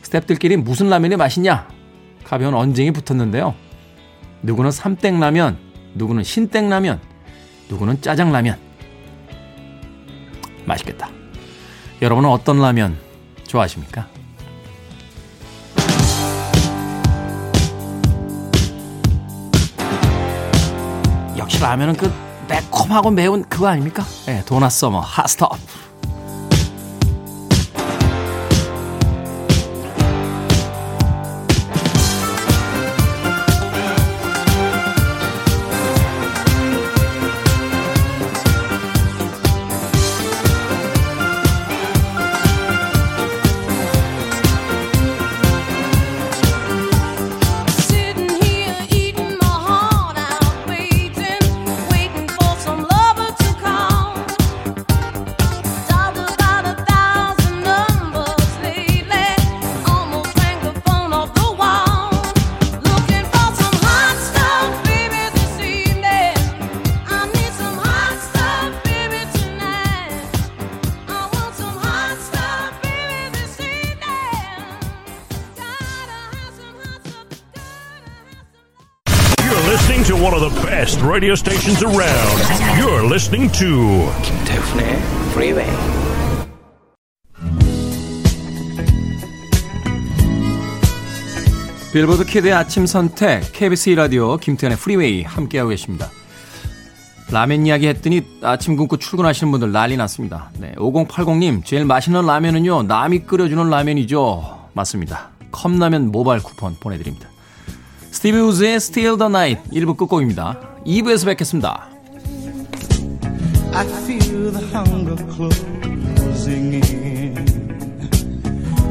[0.03, 1.67] 스탭들끼리 무슨 라면이 맛있냐?
[2.23, 3.53] 가벼운 언쟁이 붙었는데요.
[4.43, 5.57] 누구는 삼땡라면,
[5.95, 6.99] 누구는 신땡라면,
[7.69, 8.57] 누구는 짜장라면.
[10.65, 11.09] 맛있겠다.
[12.01, 12.97] 여러분은 어떤 라면
[13.45, 14.07] 좋아하십니까?
[21.37, 22.11] 역시 라면은 그
[22.47, 24.03] 매콤하고 매운 그거 아닙니까?
[24.27, 25.51] 예, 도나 서머 핫스톱.
[81.11, 82.39] Radio stations around.
[82.79, 84.95] You're listening to 김태훈의
[85.31, 85.69] Freeway.
[91.91, 96.09] 빌보드 kid의 아침 선택 KBS 2라디오 김태훈의 Freeway 함께하고 계십니다.
[97.29, 100.49] 라면 이야기 했더니 아침 굶고 출근하시는 분들 난리 났습니다.
[100.59, 104.69] 네, 5080님 제일 맛있는 라면은요 남이 끓여주는 라면이죠.
[104.71, 105.31] 맞습니다.
[105.51, 107.30] 컵라면 모바일 쿠폰 보내드립니다.
[108.11, 110.59] 스티브 우즈의 Still the Night 1부 끝곡입니다.
[110.85, 111.87] 2부에서 뵙겠습니다.
[113.73, 117.37] I feel the hunger closing in.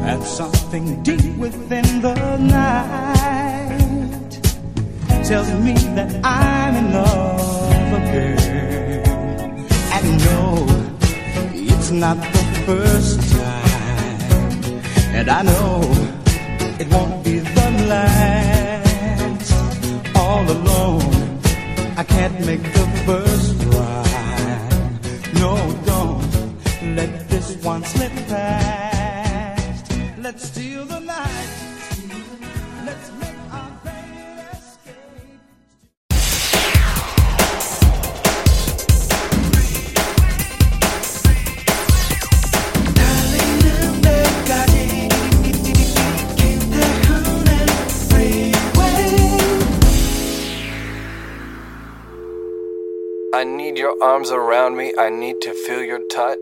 [0.03, 4.41] And something deep within the night
[5.23, 9.67] tells me that I'm in love again.
[9.93, 10.65] And no,
[11.53, 14.81] it's not the first time.
[15.13, 15.81] And I know
[16.79, 18.40] it won't be the last.
[20.31, 21.41] All alone,
[21.97, 24.99] I can't make the first ride.
[25.41, 25.53] No,
[25.91, 28.60] don't let this one slip past.
[54.01, 54.91] Arms around me.
[54.97, 56.37] I need to feel your touch.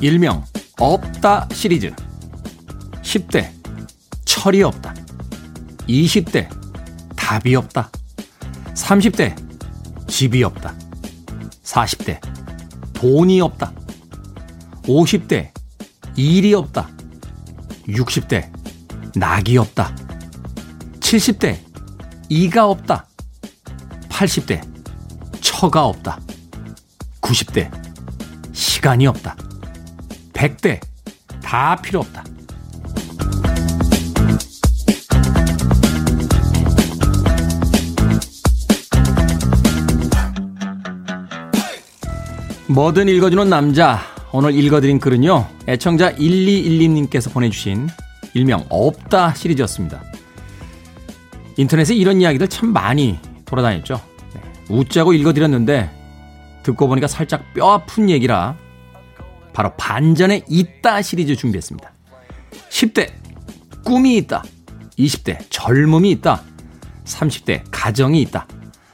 [0.00, 0.44] 일명
[0.78, 1.92] 없다 시리즈.
[3.02, 3.50] 10대
[4.24, 4.94] 철이 없다.
[5.88, 6.48] 20대
[7.16, 7.90] 답이 없다.
[8.74, 9.34] 30대
[10.06, 10.72] 집이 없다.
[11.64, 12.20] 40대
[12.92, 13.72] 돈이 없다.
[14.84, 15.50] 50대
[16.16, 16.97] 일이 없다
[17.88, 18.50] 60대
[19.16, 19.94] 낙이 없다
[21.00, 21.58] 70대
[22.28, 23.06] 이가 없다
[24.08, 24.62] 80대
[25.40, 26.20] 처가 없다
[27.20, 27.70] 90대
[28.52, 29.36] 시간이 없다
[30.32, 30.80] 100대
[31.48, 32.22] 다 필요 없다.
[42.66, 44.07] 뭐든 읽어주는 남자.
[44.30, 45.46] 오늘 읽어드린 글은요.
[45.66, 47.88] 애청자 1212님께서 보내주신
[48.34, 50.02] 일명 없다 시리즈였습니다.
[51.56, 54.00] 인터넷에 이런 이야기들 참 많이 돌아다녔죠.
[54.34, 54.40] 네.
[54.68, 55.90] 웃자고 읽어드렸는데
[56.62, 58.56] 듣고 보니까 살짝 뼈 아픈 얘기라
[59.54, 61.90] 바로 반전에 있다 시리즈 준비했습니다.
[62.70, 63.10] 10대
[63.82, 64.44] 꿈이 있다.
[64.98, 66.42] 20대 젊음이 있다.
[67.04, 68.46] 30대 가정이 있다.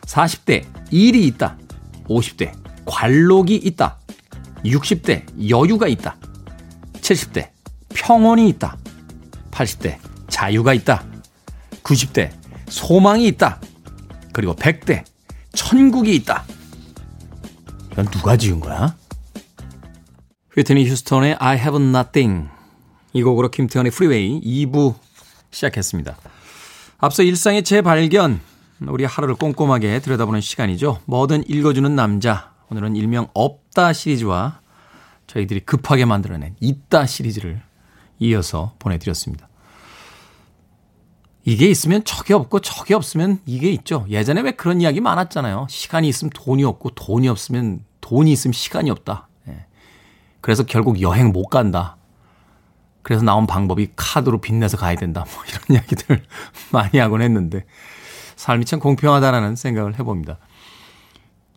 [0.02, 1.58] 40대 일이 있다.
[2.08, 2.52] 50대
[2.86, 3.98] 관록이 있다.
[4.64, 6.16] 60대 여유가 있다.
[6.94, 7.50] 70대
[7.90, 8.76] 평온이 있다.
[9.50, 9.98] 80대
[10.28, 11.04] 자유가 있다.
[11.82, 12.30] 90대
[12.68, 13.60] 소망이 있다.
[14.32, 15.04] 그리고 100대
[15.52, 16.44] 천국이 있다.
[17.92, 18.96] 이건 누가 지은 거야?
[20.54, 22.48] 휘트니 휴스턴의 I have nothing.
[23.12, 24.94] 이 곡으로 김태훈의 Freeway 2부
[25.50, 26.16] 시작했습니다.
[26.98, 28.40] 앞서 일상의 재발견,
[28.88, 31.00] 우리 하루를 꼼꼼하게 들여다보는 시간이죠.
[31.06, 32.52] 뭐든 읽어주는 남자.
[32.70, 33.28] 오늘은 일명
[33.74, 34.60] 없다 시리즈와
[35.26, 37.60] 저희들이 급하게 만들어낸 있다 시리즈를
[38.20, 39.48] 이어서 보내드렸습니다.
[41.44, 44.06] 이게 있으면 저게 없고 저게 없으면 이게 있죠.
[44.08, 45.66] 예전에 왜 그런 이야기 많았잖아요.
[45.68, 49.28] 시간이 있으면 돈이 없고 돈이 없으면 돈이 있으면 시간이 없다.
[49.48, 49.66] 예.
[50.40, 51.96] 그래서 결국 여행 못 간다.
[53.02, 55.26] 그래서 나온 방법이 카드로 빚내서 가야 된다.
[55.34, 56.22] 뭐 이런 이야기들
[56.72, 57.66] 많이 하곤 했는데
[58.36, 60.38] 삶이 참 공평하다라는 생각을 해봅니다.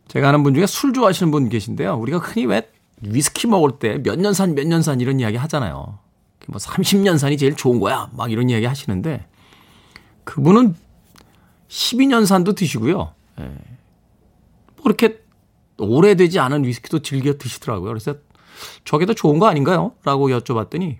[0.07, 1.95] 제가 아는 분 중에 술 좋아하시는 분 계신데요.
[1.97, 2.69] 우리가 흔히 왜
[3.01, 5.99] 위스키 먹을 때 몇 년 산 몇 년 산 이런 이야기 하잖아요.
[6.47, 8.09] 뭐 30년 산이 제일 좋은 거야.
[8.13, 9.27] 막 이런 이야기 하시는데
[10.23, 10.75] 그분은
[11.67, 13.13] 12년 산도 드시고요.
[13.41, 13.43] 예.
[13.43, 15.19] 뭐 그렇게
[15.77, 17.89] 오래되지 않은 위스키도 즐겨 드시더라고요.
[17.89, 18.15] 그래서
[18.85, 19.91] 저게 더 좋은 거 아닌가요?
[20.03, 20.97] 라고 여쭤봤더니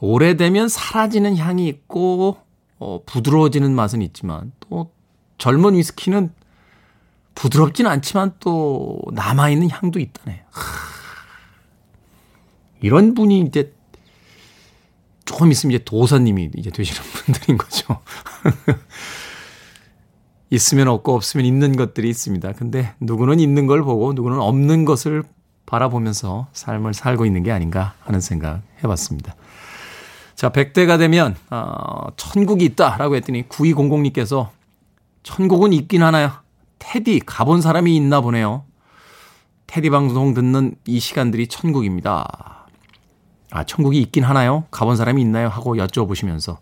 [0.00, 2.36] 오래되면 사라지는 향이 있고
[2.78, 4.92] 어, 부드러워지는 맛은 있지만 또
[5.38, 6.30] 젊은 위스키는
[7.38, 10.42] 부드럽진 않지만 또 남아있는 향도 있다네.
[10.50, 10.62] 하,
[12.80, 13.72] 이런 분이 이제
[15.24, 18.00] 조금 있으면 이제 도사님이 이제 되시는 분들인 거죠.
[20.50, 22.52] 있으면 없고 없으면 있는 것들이 있습니다.
[22.54, 25.22] 근데 누구는 있는 걸 보고 누구는 없는 것을
[25.64, 29.36] 바라보면서 삶을 살고 있는 게 아닌가 하는 생각 해봤습니다.
[30.34, 34.48] 자, 100대가 되면, 어, 천국이 있다라고 했더니 9200님께서
[35.22, 36.47] 천국은 있긴 하나요?
[36.78, 38.64] 테디 가본 사람이 있나 보네요.
[39.66, 42.66] 테디 방송 듣는 이 시간들이 천국입니다.
[43.50, 44.64] 아, 천국이 있긴 하나요?
[44.70, 45.48] 가본 사람이 있나요?
[45.48, 46.58] 하고 여쭤보시면서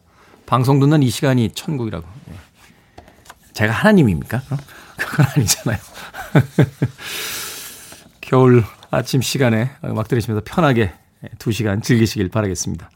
[0.47, 2.07] 방송 듣는 이 시간이 천국이라고.
[2.27, 2.35] 네.
[3.53, 4.41] 제가 하나님입니까?
[4.43, 4.59] 그럼?
[4.97, 5.79] 그건 아니잖아요.
[8.21, 10.93] 겨울 아침 시간에 음악 들으시면서 편하게
[11.39, 12.91] 두 시간 즐기시길 바라겠습니다.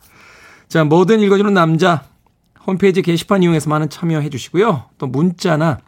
[0.69, 2.05] 자, 뭐든 읽어주는 남자
[2.67, 4.85] 홈페이지 게시판 이용해서 많은 참여해 주시고요.
[4.99, 5.79] 또 문자나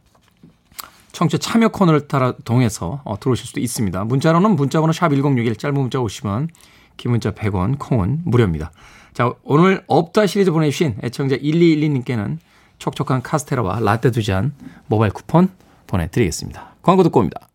[1.12, 4.05] 청취자 참여 코너를 따라 통해서 어, 들어오실 수도 있습니다.
[4.05, 6.48] 문자로는 문자번호 샵 1061 짧은 문자 50원
[6.96, 8.72] 긴 문자 100원 콩은 무료입니다.
[9.14, 12.38] 자 오늘 없다 시리즈 보내주신 애청자 1212님께는
[12.79, 14.55] 촉촉한 카스테라와 라떼 두 잔
[14.87, 15.48] 모바일 쿠폰
[15.87, 16.75] 보내드리겠습니다.
[16.83, 17.48] 광고 듣고 옵니다.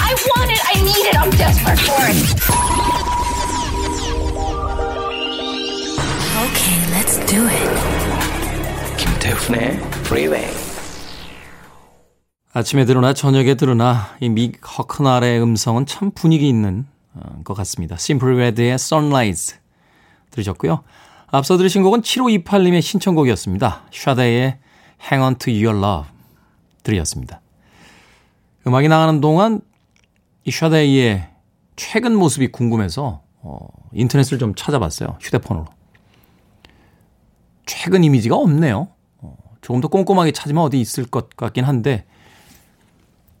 [0.00, 0.62] I want it.
[0.74, 1.18] I need it.
[1.18, 2.16] I'm desperate for it.
[6.46, 8.96] Okay, let's do it.
[8.96, 10.65] 김태훈의 Freeway.
[12.56, 17.98] 아침에 들으나 저녁에 들으나 이믹 허크날의 음성은 참 분위기 있는 어, 것 같습니다.
[17.98, 19.58] 심플 레드의 Sunrise
[20.30, 20.82] 들으셨고요.
[21.26, 23.82] 앞서 들으신 곡은 7528님의 신청곡이었습니다.
[23.92, 24.56] 샤데의
[25.02, 26.10] Hang On To Your Love
[26.82, 27.42] 들으셨습니다.
[28.66, 29.60] 음악이 나가는 동안
[30.44, 31.28] 이 샤데이의
[31.76, 35.18] 최근 모습이 궁금해서 어, 인터넷을 좀 찾아봤어요.
[35.20, 35.66] 휴대폰으로.
[37.66, 38.88] 최근 이미지가 없네요.
[39.18, 42.06] 어, 조금 더 꼼꼼하게 찾으면 어디 있을 것 같긴 한데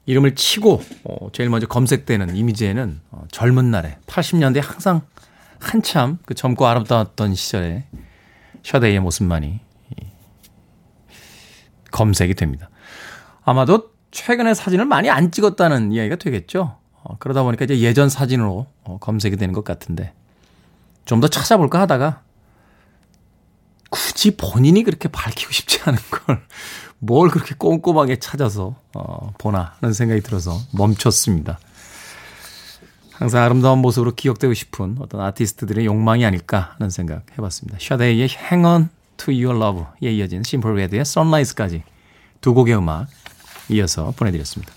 [0.06, 5.02] 이름을 치고 어, 제일 먼저 검색되는 이미지에는 어, 젊은 날에 80년대 항상
[5.58, 7.84] 한참 그 젊고 아름다웠던 시절에
[8.62, 9.46] 샤데이의 모습만이
[9.90, 10.06] 이,
[11.90, 12.70] 검색이 됩니다.
[13.44, 16.78] 아마도 최근에 사진을 많이 안 찍었다는 이야기가 되겠죠.
[17.02, 20.12] 어, 그러다 보니까 이제 예전 사진으로 어, 검색이 되는 것 같은데
[21.04, 22.22] 좀 더 찾아볼까 하다가
[23.90, 26.44] 굳이 본인이 그렇게 밝히고 싶지 않은 걸
[26.98, 31.58] 뭘 그렇게 꼼꼼하게 찾아서 어, 보나 하는 생각이 들어서 멈췄습니다.
[33.12, 37.78] 항상 아름다운 모습으로 기억되고 싶은 어떤 아티스트들의 욕망이 아닐까 하는 생각 해봤습니다.
[37.80, 41.82] 샤데이의 Hang On To Your Love에 이어진 심플 레드의 Sunrise까지
[42.40, 43.08] 두 곡의 음악
[43.70, 44.72] 이어서 보내드렸습니다.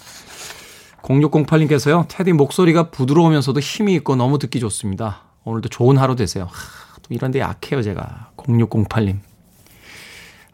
[1.01, 2.05] 0608님께서요.
[2.07, 5.23] 테디 목소리가 부드러우면서도 힘이 있고 너무 듣기 좋습니다.
[5.43, 6.45] 오늘도 좋은 하루 되세요.
[6.45, 8.31] 하, 또 이런데 약해요 제가.
[8.37, 9.28] 0608님.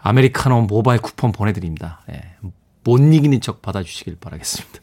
[0.10, 2.02] 아메리카노 모바일 쿠폰 보내드립니다.
[2.12, 2.22] 예,
[2.84, 4.80] 못 이기는 척 받아주시길 바라겠습니다.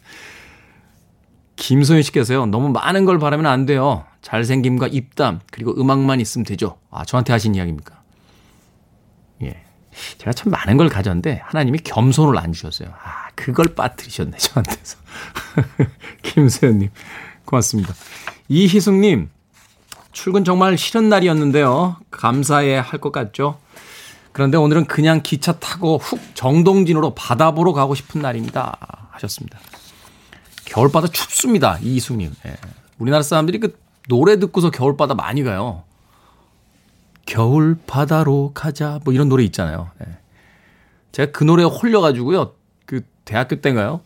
[1.55, 2.47] 김소연 씨께서요.
[2.47, 4.05] 너무 많은 걸 바라면 안 돼요.
[4.23, 6.79] 잘생김과 입담 그리고 음악만 있으면 되죠.
[6.91, 8.03] 아 저한테 하신 이야기입니까?
[9.43, 9.63] 예.
[10.19, 12.89] 제가 참 많은 걸 가졌는데 하나님이 겸손을 안 주셨어요.
[12.93, 14.99] 아 그걸 빠뜨리셨네 저한테서.
[16.23, 16.91] 김소연님
[17.45, 17.95] 고맙습니다.
[18.49, 19.31] 이희숙님
[20.11, 21.99] 출근 정말 싫은 날이었는데요.
[22.11, 23.61] 감사해 할 것 같죠?
[24.33, 29.09] 그런데 오늘은 그냥 기차 타고 훅 정동진으로 바다 보러 가고 싶은 날입니다.
[29.11, 29.59] 하셨습니다.
[30.65, 31.79] 겨울바다 춥습니다.
[31.83, 32.35] 이희숙님.
[32.47, 32.57] 예.
[32.99, 33.79] 우리나라 사람들이 그
[34.09, 35.85] 노래 듣고서 겨울바다 많이 가요.
[37.27, 38.99] 겨울바다로 가자.
[39.05, 39.91] 뭐 이런 노래 있잖아요.
[40.01, 40.17] 예.
[41.13, 42.55] 제가 그 노래에 홀려가지고요.
[42.87, 44.01] 그 대학교 때인가요?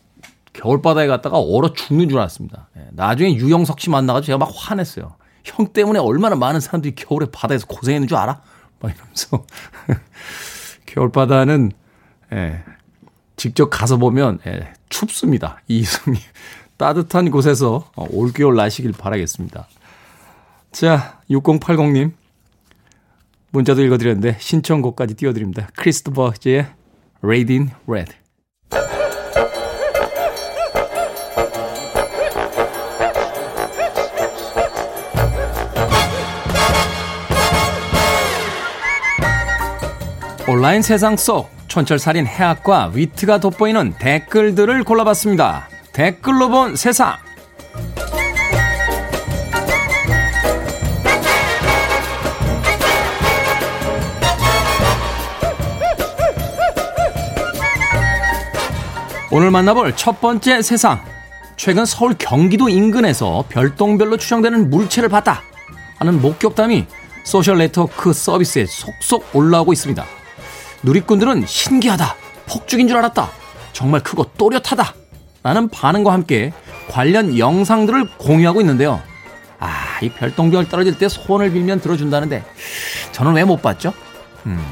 [0.55, 2.69] 겨울바다에 갔다가 얼어 죽는 줄 알았습니다.
[2.77, 2.89] 예.
[2.93, 5.15] 나중에 유영석 씨 만나가지고 제가 막 화냈어요.
[5.45, 8.41] 형 때문에 얼마나 많은 사람들이 겨울에 바다에서 고생했는 줄 알아?
[8.81, 9.45] 막 이러면서.
[10.87, 11.73] 겨울바다는,
[12.33, 12.65] 예,
[13.37, 15.61] 직접 가서 보면, 예, 춥습니다.
[15.69, 16.21] 이승님.
[16.77, 19.67] 따뜻한 곳에서 어, 올겨울 나시길 바라겠습니다.
[20.73, 22.13] 자, 6080님.
[23.51, 25.69] 문자도 읽어드렸는데, 신청곡까지 띄워드립니다.
[25.77, 26.67] 크리스토버즈의
[27.23, 28.13] Radiant Red.
[40.57, 45.69] 온라인 세상 속 촌철살인 해학과 위트가 돋보이는 댓글들을 골라봤습니다.
[45.93, 47.15] 댓글로 본 세상.
[59.31, 61.05] 오늘 만나볼 첫 번째 세상.
[61.59, 65.43] 최근 서울 경기도 인근에서 별똥별로 추정되는 물체를 봤다
[65.99, 66.87] 하는 목격담이
[67.27, 70.16] 소셜 네트워크 서비스에 속속 올라오고 있습니다.
[70.87, 72.15] 누리꾼들은 신기하다,
[72.49, 73.29] 폭죽인 줄 알았다,
[73.73, 74.95] 정말 크고 또렷하다
[75.43, 76.53] 라는 반응과 함께
[76.89, 79.03] 관련 영상들을 공유하고 있는데요.
[79.59, 82.45] 아, 이 별똥별 떨어질 때 소원을 빌면 들어준다는데
[83.13, 83.93] 저는 왜 못 봤죠?
[84.47, 84.65] 음,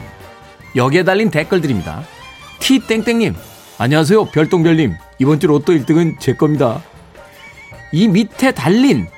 [0.77, 2.05] 여기에 달린 댓글들입니다.
[2.61, 3.35] T땡땡님,
[3.79, 4.95] 안녕하세요, 별똥별님.
[5.19, 6.81] 이번 주 로또 1등은 제 겁니다.
[7.93, 9.09] 이 밑에 달린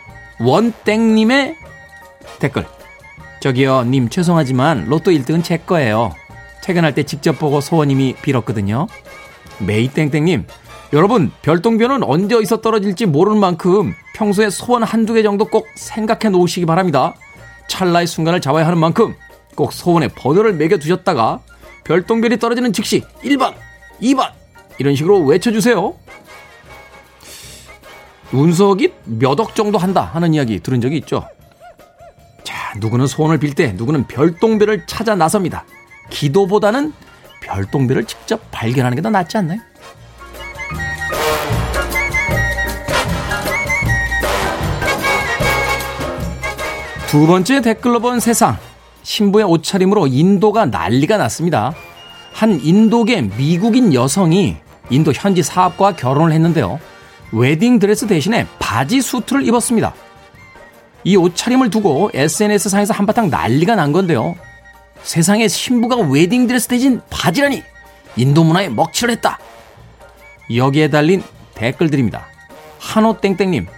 [0.40, 1.56] 원땡님의
[2.38, 2.66] 댓글.
[3.40, 6.14] 저기요, 님 죄송하지만 로또 1등은 제 거예요.
[6.66, 8.88] 퇴근할 때 직접 보고 소원님이 빌었거든요.
[9.60, 10.46] 메이땡땡님,
[10.92, 16.66] 여러분, 별똥별은 언제 어디서 떨어질지 모르는 만큼 평소에 소원 한두 개 정도 꼭 생각해 놓으시기
[16.66, 17.14] 바랍니다.
[17.68, 19.14] 찰나의 순간을 잡아야 하는 만큼
[19.54, 21.38] 꼭 소원에 번호를 매겨 두셨다가
[21.84, 23.54] 별똥별이 떨어지는 즉시 1번,
[24.02, 24.32] 2번
[24.78, 25.94] 이런 식으로 외쳐주세요.
[28.32, 31.28] 운석이 몇 억 정도 한다 하는 이야기 들은 적이 있죠.
[32.42, 35.64] 자, 누구는 소원을 빌 때 누구는 별똥별을 찾아 나섭니다.
[36.10, 36.92] 기도보다는
[37.42, 39.60] 별똥별을 직접 발견하는 게 더 낫지 않나요?
[47.08, 48.56] 두 번째 댓글로 본 세상.
[49.02, 51.72] 신부의 옷차림으로 인도가 난리가 났습니다.
[52.32, 54.56] 한 인도계 미국인 여성이
[54.90, 56.80] 인도 현지 사업가와 결혼을 했는데요.
[57.32, 59.94] 웨딩 드레스 대신에 바지 수트를 입었습니다.
[61.04, 64.34] 이 옷차림을 두고 SNS상에서 한바탕 난리가 난 건데요.
[65.06, 67.62] 세상에 신부가 웨딩 드레스 대신 바지라니
[68.16, 69.38] 인도 문화에 먹칠을 했다.
[70.52, 71.22] 여기에 달린
[71.54, 72.26] 댓글들입니다.
[72.80, 73.68] 한호 땡땡님,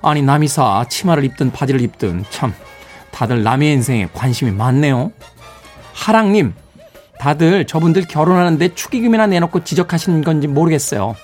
[0.00, 2.54] 아니 남이사 치마를 입든 바지를 입든 참
[3.10, 5.10] 다들 남의 인생에 관심이 많네요.
[5.92, 6.54] 하랑님,
[7.18, 11.16] 다들 저분들 결혼하는데 축의금이나 내놓고 지적하시는 건지 모르겠어요.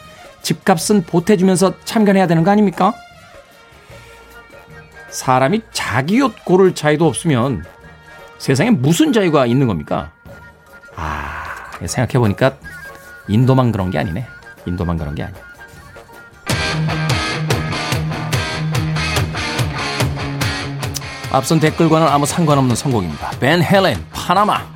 [0.43, 2.95] 집값은 보태주면서 참견해야 되는 거 아닙니까?
[5.09, 7.65] 사람이 자기 옷 고를 자유도 없으면
[8.43, 10.11] 세상에 무슨 자유가 있는 겁니까?
[10.97, 12.57] 아, 생각해보니까
[13.29, 14.27] 인도만 그런 게 아니네.
[14.67, 15.41] 인도만 그런 게 아니야.
[21.31, 23.31] 앞선 댓글과는 아무 상관없는 선곡입니다.
[23.39, 24.67] 벤 헬렌, 파나마.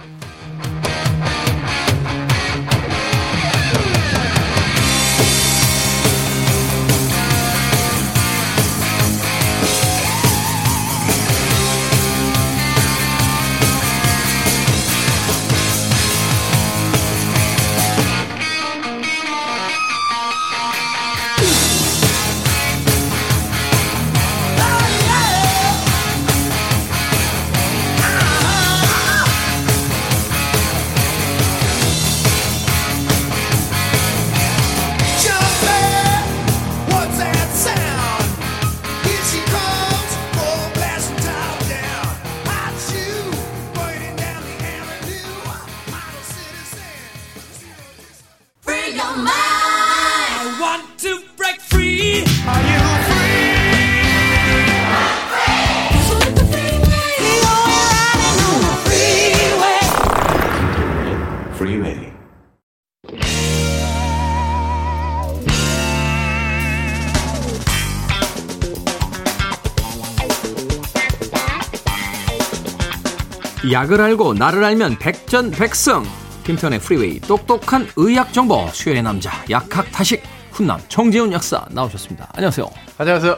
[73.76, 76.02] 약을 알고 나를 알면 백전백승.
[76.44, 82.30] 김태훈의 Freeway 똑똑한 의학 정보 수연의 남자 약학다식 훈남 정재훈 약사 나오셨습니다.
[82.32, 82.70] 안녕하세요.
[82.96, 83.36] 안녕하세요.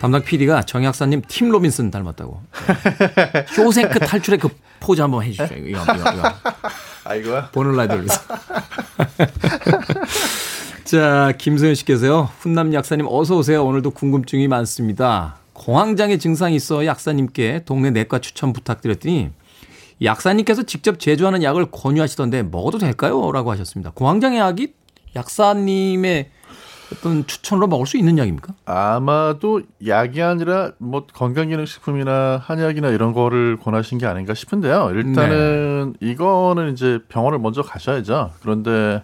[0.00, 2.42] 담당 PD가 정 약사님 팀 로빈스 닮았다고.
[3.54, 4.48] 쇼생크 탈출의 그
[4.80, 5.54] 포즈 한번 해주시죠.
[5.54, 6.34] 이거, 이거, 이거.
[7.04, 7.50] 아 이거야?
[7.52, 8.20] 보는 라디오를 위해서.
[10.82, 12.30] 자, 김소연 씨께서요.
[12.40, 13.64] 훈남 약사님 어서 오세요.
[13.64, 15.36] 오늘도 궁금증이 많습니다.
[15.52, 19.30] 공황장애 증상이 있어 약사님께 동네 내과 추천 부탁드렸더니
[20.04, 23.30] 약사님께서 직접 제조하는 약을 권유하시던데 먹어도 될까요?
[23.32, 23.92] 라고 하셨습니다.
[23.94, 24.74] 공황장애 약이
[25.14, 26.30] 약사님의
[26.92, 28.54] 어떤 추천으로 먹을 수 있는 약입니까?
[28.66, 34.90] 아마도 약이 아니라 뭐 건강기능식품이나 한약이나 이런 거를 권하신 게 아닌가 싶은데요.
[34.94, 38.32] 일단은 이거는 이제 병원을 먼저 가셔야죠.
[38.40, 39.02] 그런데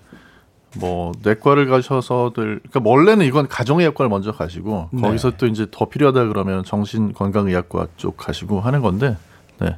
[0.78, 5.01] 뭐 내과를 가셔서들 그러니까 원래는 이건 가정의학과를 먼저 가시고 네.
[5.01, 9.16] 거기서 또 이제 더 필요하다 그러면 정신건강의학과 쪽 가시고 하는 건데
[9.61, 9.76] 네.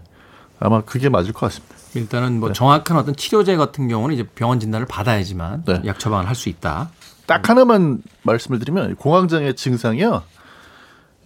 [0.60, 1.74] 아마 그게 맞을 것 같습니다.
[1.94, 5.82] 일단은 뭐 정확한 어떤 치료제 같은 경우는 이제 병원 진단을 받아야지만 네.
[5.86, 6.90] 약 처방을 할 수 있다.
[7.26, 10.22] 딱 하나만 말씀을 드리면 공황장애 증상이요.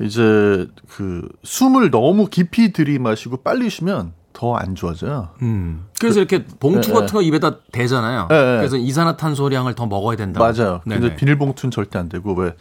[0.01, 5.28] 이제 그 숨을 너무 깊이 들이마시고 빨리 쉬면 더 안 좋아져요.
[5.43, 5.87] 음.
[6.01, 7.12] 그래서 이렇게 봉투 네, 같은 네.
[7.12, 8.26] 거 입에다 대잖아요.
[8.28, 8.57] 네, 네.
[8.59, 10.41] 그래서 이산화탄소량을 더 먹어야 된다.
[10.41, 10.80] 맞아요.
[10.85, 11.14] 근데.
[11.16, 12.55] 비닐봉투는 절대 안 되고 왜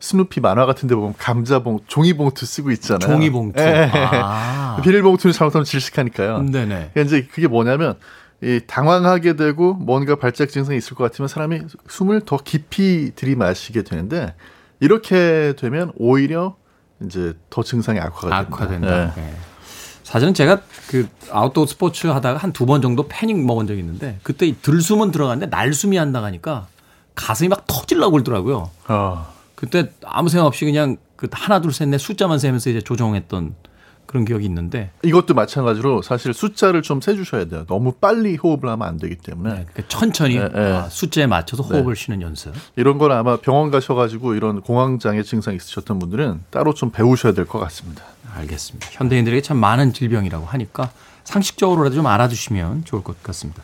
[0.00, 3.10] 스누피 만화 같은 데 보면 감자봉 종이봉투 쓰고 있잖아요.
[3.10, 3.60] 종이봉투.
[3.62, 3.90] 예.
[3.92, 4.78] 아.
[4.84, 6.42] 비닐봉투는 잘못하면 질식하니까요.
[6.42, 6.90] 네네.
[6.92, 7.94] 그러니까 이제 그게 뭐냐면
[8.42, 14.34] 이 당황하게 되고 뭔가 발작 증상이 있을 것 같으면 사람이 숨을 더 깊이 들이마시게 되는데
[14.80, 16.56] 이렇게 되면 오히려
[17.02, 18.28] 이제 더 증상이 악화가
[18.68, 18.92] 됩니다.
[18.94, 19.14] 악화된다.
[19.16, 19.22] 예.
[19.30, 19.34] 예.
[20.02, 24.46] 사실은 제가 그 아웃도어 스포츠 하다가 한 두 번 정도 패닉 먹은 적이 있는데 그때
[24.46, 26.68] 이 들숨은 들어갔는데 날숨이 안 나가니까
[27.14, 28.70] 가슴이 막 터질라고 그러더라고요.
[28.88, 29.35] 어.
[29.56, 33.54] 그때 아무 생각 없이 그냥 그 하나 둘 셋 넷 숫자만 세면서 이제 조정했던
[34.06, 37.64] 그런 기억이 있는데 이것도 마찬가지로 사실 숫자를 좀 세주셔야 돼요.
[37.66, 40.60] 너무 빨리 호흡을 하면 안 되기 때문에 그러니까 천천히 네, 네.
[40.72, 42.52] 아, 숫자에 맞춰서 호흡을 쉬는 연습.
[42.76, 47.58] 이런 건 아마 병원 가셔가지고 이런 공황장애 증상 있으셨던 분들은 따로 좀 배우셔야 될 것
[47.58, 48.04] 같습니다.
[48.36, 48.86] 알겠습니다.
[48.92, 50.90] 현대인들에게 참 많은 질병이라고 하니까
[51.24, 53.62] 상식적으로라도 좀 알아두시면 좋을 것 같습니다.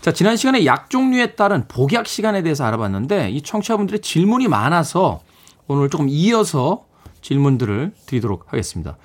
[0.00, 5.20] 자, 지난 시간에 약 종류에 따른 복약 시간에 대해서 알아봤는데 이 청취자분들의 질문이 많아서
[5.66, 6.84] 오늘 조금 이어서
[7.22, 8.96] 질문들을 드리도록 하겠습니다.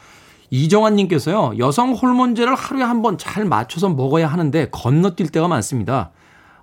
[0.51, 1.53] 이정환 님께서요.
[1.59, 6.11] 여성 호르몬제를 하루에 한 번 잘 맞춰서 먹어야 하는데 건너뛸 때가 많습니다.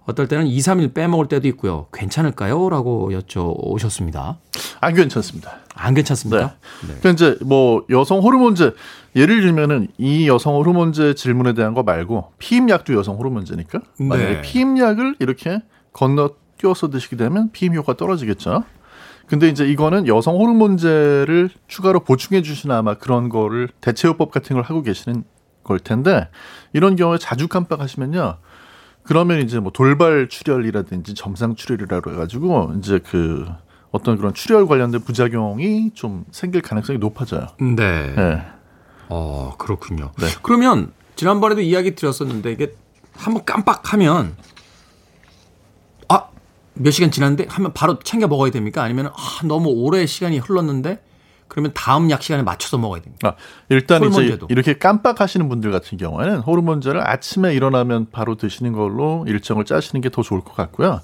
[0.04, 1.86] 어떨 때는 2, 3일 빼먹을 때도 있고요.
[1.92, 2.68] 괜찮을까요?
[2.68, 4.36] 라고 여쭤오셨습니다.
[4.80, 5.56] 안 괜찮습니다.
[5.74, 6.54] 안 괜찮습니까?
[6.80, 8.72] 그러니까 이제 뭐 여성 호르몬제
[9.16, 14.42] 예를 들면은 이 여성 호르몬제 질문에 대한 거 말고 피임약도 여성 호르몬제니까 만약에 네.
[14.42, 15.60] 피임약을 이렇게
[15.92, 18.62] 건너뛰어서 드시게 되면 피임 효과 떨어지겠죠.
[19.26, 24.82] 근데 이제 이거는 여성 호르몬제를 추가로 보충해 주시나 아마 그런 거를 대체요법 같은 걸 하고
[24.82, 25.24] 계시는
[25.64, 26.28] 걸 텐데
[26.72, 28.38] 이런 경우에 자주 깜빡하시면요.
[29.02, 33.46] 그러면 이제 뭐 돌발 출혈이라든지 점상 출혈이라고 해가지고 이제 그
[33.90, 37.46] 어떤 그런 출혈 관련된 부작용이 좀 생길 가능성이 높아져요.
[37.60, 38.14] 네.
[38.14, 38.42] 네.
[39.08, 40.12] 어, 그렇군요.
[40.18, 40.26] 네.
[40.42, 42.74] 그러면 지난번에도 이야기 드렸었는데 이게
[43.14, 44.55] 한번 깜빡하면 아,
[46.76, 48.82] 몇 시간 지났는데 하면 바로 챙겨 먹어야 됩니까?
[48.82, 51.02] 아니면 아, 너무 오래 시간이 흘렀는데
[51.48, 53.28] 그러면 다음 약 시간에 맞춰서 먹어야 됩니까?
[53.30, 53.34] 아,
[53.68, 54.46] 일단 이제 호르몬제도.
[54.50, 60.22] 이렇게 깜빡하시는 분들 같은 경우에는 호르몬제를 아침에 일어나면 바로 드시는 걸로 일정을 짜시는 게 더
[60.22, 61.00] 좋을 것 같고요.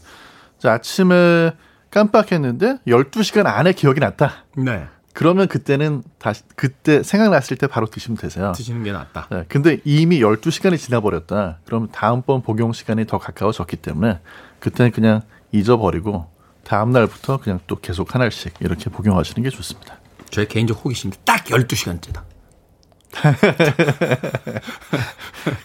[0.58, 1.52] 자, 아침에
[1.90, 4.44] 깜빡했는데 12시간 안에 기억이 났다.
[4.56, 4.86] 네.
[5.14, 8.52] 그러면 그때는 다시 그때 생각났을 때 바로 드시면 되세요.
[8.56, 9.28] 드시는 게 낫다.
[9.30, 11.58] 네, 근데 이미 12시간이 지나버렸다.
[11.66, 14.20] 그러면 다음번 복용 시간이 더 가까워졌기 때문에
[14.58, 15.20] 그때는 그냥
[15.52, 16.26] 잊어버리고
[16.64, 19.98] 다음 날부터 그냥 또 계속 하나씩 이렇게 복용하시는 게 좋습니다.
[20.30, 22.22] 저의 개인적 호기심인데 딱 12시간째다.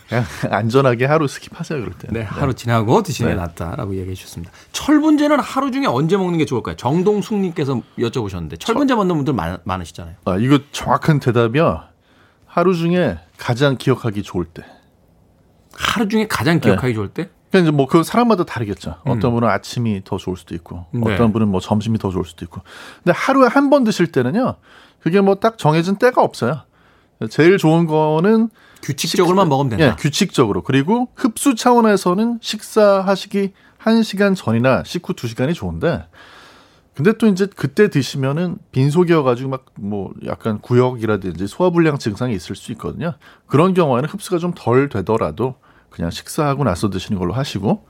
[0.10, 2.10] 그냥 안전하게 하루 스킵하세요 그럴 때.
[2.12, 3.42] 네, 하루 지나고 드시는 게 네.
[3.42, 4.52] 낫다라고 얘기해 주셨습니다.
[4.74, 6.76] 철분제는 하루 중에 언제 먹는 게 좋을까요?
[6.76, 10.16] 정동숙님께서 여쭤보셨는데 철분제 먹는 분들 많, 많으시잖아요.
[10.26, 11.84] 아, 이거 정확한 대답이요.
[12.46, 14.64] 하루 중에 가장 기억하기 좋을 때.
[15.74, 17.30] 하루 중에 가장 기억하기 좋을 때?
[17.50, 18.96] 그러니까 이제 뭐그 사람마다 다르겠죠.
[19.06, 21.02] 어떤 분은 아침이 더 좋을 수도 있고, 음.
[21.04, 21.14] 네.
[21.14, 22.62] 어떤 분은 뭐 점심이 더 좋을 수도 있고.
[23.04, 24.56] 근데 하루에 한 번 드실 때는요,
[25.00, 26.62] 그게 뭐 딱 정해진 때가 없어요.
[27.30, 28.50] 제일 좋은 거는
[28.84, 29.86] 규칙적으로만 먹으면 된다.
[29.86, 30.62] 예, 규칙적으로.
[30.62, 36.06] 그리고 흡수 차원에서는 식사하시기 1시간 전이나 식후 2시간이 좋은데
[36.96, 42.72] 근데 또 이제 그때 드시면은 빈속이어 가지고 막 뭐 약간 구역이라든지 소화불량 증상이 있을 수
[42.74, 43.14] 있거든요.
[43.46, 45.56] 그런 경우에는 흡수가 좀 덜 되더라도
[45.98, 47.86] 그냥 식사하고 나서 드시는 걸로 하시고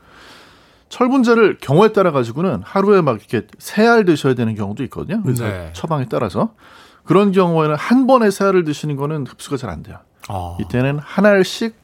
[0.89, 5.21] 철분제를 경우에 따라 가지고는 하루에 막 이렇게 세 알 드셔야 되는 경우도 있거든요.
[5.25, 5.69] 네.
[5.73, 6.53] 처방에 따라서
[7.03, 9.97] 그런 경우에는 한 번에 세 알을 드시는 거는 흡수가 잘 안 돼요.
[10.29, 11.75] 아, 이때는 한 알씩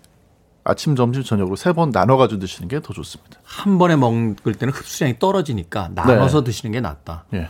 [0.65, 3.37] 아침, 점심, 저녁으로 세 번 나눠 가지고 드시는 게 더 좋습니다.
[3.43, 7.25] 한 번에 먹을 때는 흡수량이 떨어지니까 나눠서 드시는 게 낫다.
[7.33, 7.49] 예.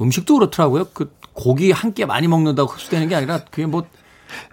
[0.00, 0.86] 음식도 그렇더라고요.
[0.94, 3.86] 그 고기 한 끼 많이 먹는다고 흡수되는 게 아니라 그게 뭐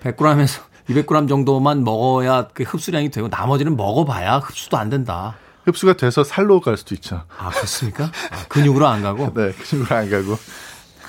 [0.04, 0.62] 100g에서
[0.94, 5.36] 200g 정도만 먹어야 그 흡수량이 되고 나머지는 먹어봐야 흡수도 안 된다.
[5.66, 7.24] 흡수가 돼서 살로 갈 수도 있죠.
[7.38, 8.06] 아 그렇습니까?
[8.06, 10.38] 아, 근육으로 안 가고 네, 근육으로 안 가고.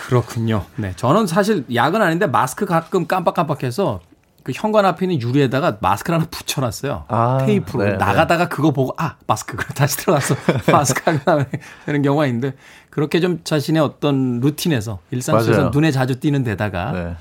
[0.06, 0.64] 그렇군요.
[0.76, 4.00] 네, 저는 사실 약은 아닌데 마스크 가끔 깜빡깜빡해서
[4.42, 7.04] 그 현관 앞에 있는 유리에다가 마스크를 하나 붙여놨어요.
[7.08, 10.34] 아, 테이프로 네, 나가다가 그거 보고 아 마스크 그래 다시 들어가서
[10.72, 11.46] 마스크 하고 나면
[11.86, 12.56] 되는 경우가 있는데
[12.90, 15.70] 그렇게 좀 자신의 어떤 루틴에서 일상 속에서.
[15.72, 17.16] 눈에 자주 띄는 데다가 네.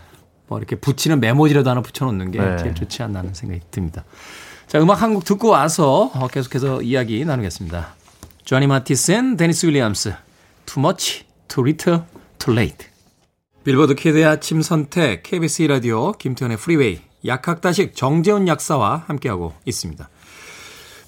[0.51, 2.57] 뭐 이렇게 붙이는 메모지라도 하나 붙여놓는 게 네.
[2.57, 4.03] 제일 좋지 않나 하는 생각이 듭니다.
[4.67, 7.95] 자 음악 한 곡 듣고 와서 어, 계속해서 이야기 나누겠습니다.
[8.43, 10.13] 조니 마티스 and 데니스 윌리엄스
[10.65, 12.01] Too Much, Too Little,
[12.37, 12.87] Too Late
[13.63, 20.09] 빌보드 kid의 아침 선택 KBS 라디오 김태훈의 Freeway 약학다식 정재훈 약사와 함께하고 있습니다.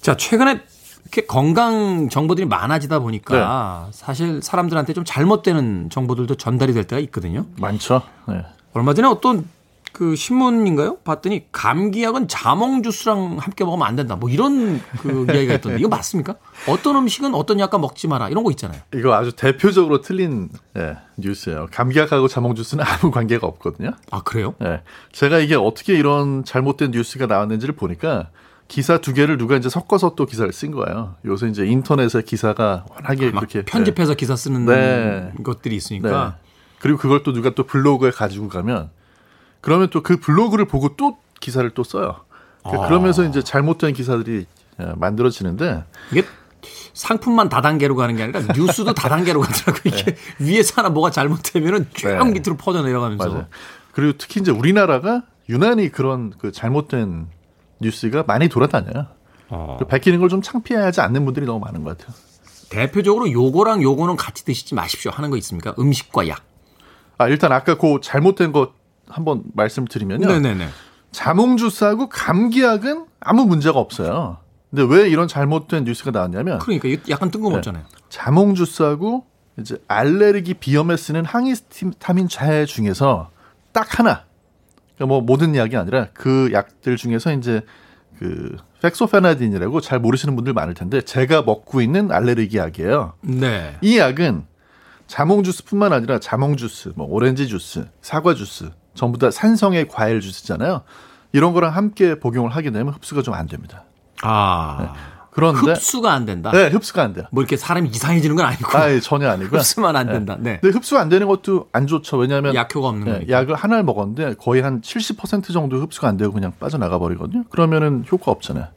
[0.00, 0.62] 자 최근에
[1.02, 7.44] 이렇게 건강 정보들이 많아지다 보니까 사실 사람들한테 좀 잘못되는 정보들도 전달이 될 때가 있거든요.
[7.58, 8.00] 많죠.
[8.26, 8.42] 네.
[8.74, 9.48] 얼마 전에 어떤
[9.92, 10.96] 그 신문인가요?
[11.04, 14.16] 봤더니 감기약은 자몽 주스랑 함께 먹으면 안 된다.
[14.16, 16.34] 뭐 이런 그 이야기가 있던데 이거 맞습니까?
[16.68, 18.80] 어떤 음식은 어떤 약과 먹지 마라 이런 거 있잖아요.
[18.92, 21.68] 이거 아주 대표적으로 틀린 예, 뉴스예요.
[21.70, 23.92] 감기약하고 자몽 주스는 아무 관계가 없거든요.
[24.10, 24.56] 아 그래요?
[24.64, 24.82] 예.
[25.12, 28.30] 제가 이게 어떻게 이런 잘못된 뉴스가 나왔는지를 보니까
[28.66, 31.14] 기사 두 개를 누가 이제 섞어서 또 기사를 쓴 거예요.
[31.24, 35.30] 요새 이제 인터넷에 기사가 워낙에 막 그렇게 편집해서 기사 쓰는 네.
[35.44, 35.76] 것들이 네.
[35.76, 36.43] 있으니까 네.
[36.84, 38.90] 그리고 그걸 또 누가 또 블로그에 가지고 가면
[39.62, 42.16] 그러면 또 그 블로그를 보고 또 기사를 또 써요.
[42.62, 42.88] 그러니까 아.
[42.88, 44.44] 그러면서 이제 잘못된 기사들이
[44.80, 45.82] 예, 만들어지는데
[46.12, 46.24] 이게
[46.92, 52.22] 상품만 다단계로 가는 게 아니라 뉴스도 다단계로 가더라고 이게 위에서 하나 뭐가 잘못되면은 쭉 네.
[52.22, 53.46] 밑으로 퍼져 내려가면서 맞아요.
[53.92, 57.28] 그리고 특히 이제 우리나라가 유난히 그런 그 잘못된
[57.80, 59.06] 뉴스가 많이 돌아다녀요.
[59.48, 59.76] 어.
[59.78, 62.14] 그 밝히는 걸 좀 창피하지 않는 분들이 너무 많은 것 같아요.
[62.68, 65.74] 대표적으로 요거랑 요거는 같이 드시지 마십시오 하는 거 있습니까?
[65.78, 66.42] 음식과 약.
[67.18, 68.72] 아 일단 아까 그 잘못된 거
[69.08, 70.26] 한번 말씀드리면요.
[70.26, 70.68] 네네네.
[71.12, 74.38] 자몽 주스하고 감기약은 아무 문제가 없어요.
[74.70, 77.84] 근데 왜 이런 잘못된 뉴스가 나왔냐면 그러니까 약간 뜬금없잖아요.
[78.08, 79.24] 자몽 주스하고
[79.58, 83.30] 이제 알레르기 비염에 쓰는 항히스타민 자해 중에서
[83.72, 84.24] 딱 하나.
[84.96, 87.62] 그러니까 뭐 모든 약이 아니라 그 약들 중에서 이제
[88.18, 93.14] 그 팩소페나딘이라고 잘 모르시는 분들 많을 텐데 제가 먹고 있는 알레르기 약이에요.
[93.22, 93.76] 네.
[93.80, 94.44] 이 약은
[95.06, 100.82] 자몽 주스뿐만 아니라 자몽 주스, 뭐 오렌지 주스, 사과 주스 전부 다 산성의 과일 주스잖아요.
[101.32, 103.84] 이런 거랑 함께 복용을 하게 되면 흡수가 좀 안 됩니다.
[104.22, 104.94] 아
[105.30, 106.52] 그런데 흡수가 안 된다.
[106.52, 107.24] 네, 흡수가 안 돼요.
[107.32, 109.58] 뭐 이렇게 사람이 이상해지는 건 아니고 아, 예, 전혀 아니고요.
[109.58, 110.36] 흡수만 안 된다.
[110.38, 110.58] 네.
[110.60, 112.18] 근데 흡수가 안 되는 것도 안 좋죠.
[112.18, 113.32] 왜냐하면 약효가 없는 예, 거니까.
[113.32, 117.42] 약을 하나를 먹었는데 거의 한 70% 정도 흡수가 안 되고 그냥 빠져나가 버리거든요.
[117.50, 118.68] 그러면은 효과 없잖아요.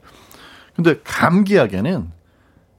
[0.74, 2.10] 근데 감기약에는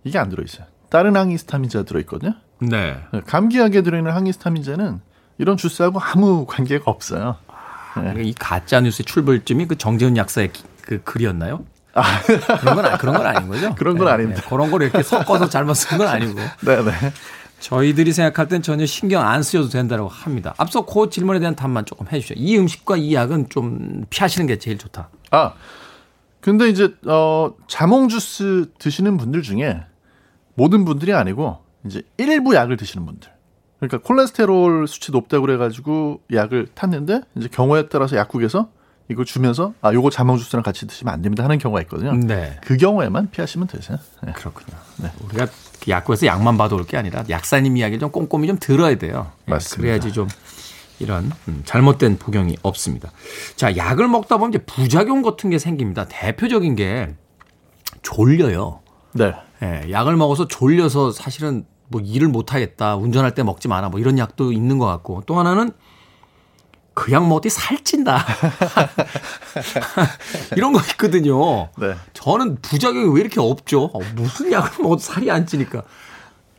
[0.04, 0.66] 이게 안 들어 있어요.
[0.90, 2.34] 다른 항히스타민제가 들어 있거든요.
[2.60, 2.98] 네.
[3.14, 5.00] 예, 감기약에 들어있는 항히스타민제는
[5.38, 7.38] 이런 주스하고 아무 관계가 없어요.
[7.94, 11.66] 그러니까 이 가짜 뉴스의 출발점이 그 정재훈 약사의 기- 그 글이었나요?
[12.60, 13.74] 그런 건 아- 그런 건 아닌 거죠?
[13.76, 14.42] 그런 건 네, 아닙니다.
[14.42, 14.48] 네.
[14.50, 16.36] 그런 걸 이렇게 섞어서 잘못 쓴 건 아니고
[16.66, 16.92] 네 네.
[17.60, 20.54] 저희들이 생각할 땐 전혀 신경 안 쓰셔도 된다고 합니다.
[20.58, 22.36] 앞서 그 질문에 대한 답만 조금 해주시죠.
[22.38, 25.10] 이 음식과 이 약은 좀 피하시는 게 제일 좋다.
[25.32, 25.54] 아,
[26.40, 29.82] 근데 이제 어 자몽 주스 드시는 분들 중에
[30.54, 33.30] 모든 분들이 아니고 이제 일부 약을 드시는 분들.
[33.80, 38.70] 그러니까 콜레스테롤 수치 높다고 그래가지고 약을 탔는데 이제 경우에 따라서 약국에서
[39.08, 42.14] 이걸 주면서 아 요거 자몽 주스랑 같이 드시면 안 됩니다 하는 경우가 있거든요.
[42.14, 42.58] 네.
[42.62, 43.98] 그 경우에만 피하시면 되세요.
[44.24, 44.34] 네.
[44.34, 44.78] 그렇군요.
[45.24, 45.48] 우리가
[45.82, 49.32] 그 약국에서 약만 봐도 올 게 아니라 약사님 이야기를 좀 꼼꼼히 좀 들어야 돼요.
[49.48, 49.82] 예, 맞습니다.
[49.82, 50.28] 그래야지 좀
[51.00, 53.12] 이런 음, 잘못된 복용이 없습니다.
[53.56, 56.06] 자, 약을 먹다 보면 이제 부작용 같은 게 생깁니다.
[56.10, 57.16] 대표적인 게
[58.02, 58.82] 졸려요.
[59.14, 59.34] 네.
[59.62, 62.96] 예, 약을 먹어서 졸려서 사실은 뭐 일을 못 하겠다.
[62.96, 63.90] 운전할 때 먹지 마라.
[63.90, 65.24] 뭐 이런 약도 있는 것 같고.
[65.26, 65.72] 또 하나는
[66.94, 68.26] 그 약 먹더니 살찐다.
[70.56, 71.70] 이런 거 있거든요.
[71.78, 71.96] 네.
[72.14, 73.86] 저는 부작용이 왜 이렇게 없죠?
[73.94, 75.84] 어, 무슨 약을 먹어도 살이 안 찌니까.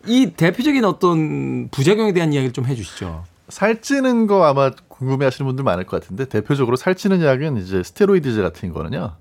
[0.07, 3.25] 이 대표적인 어떤 부작용에 대한 이야기를 좀 해주시죠.
[3.51, 9.17] 살찌는 거 아마 궁금해하시는 분들 많을 것 같은데 대표적으로 살찌는 약은 이제 스테로이드제 같은 거는요.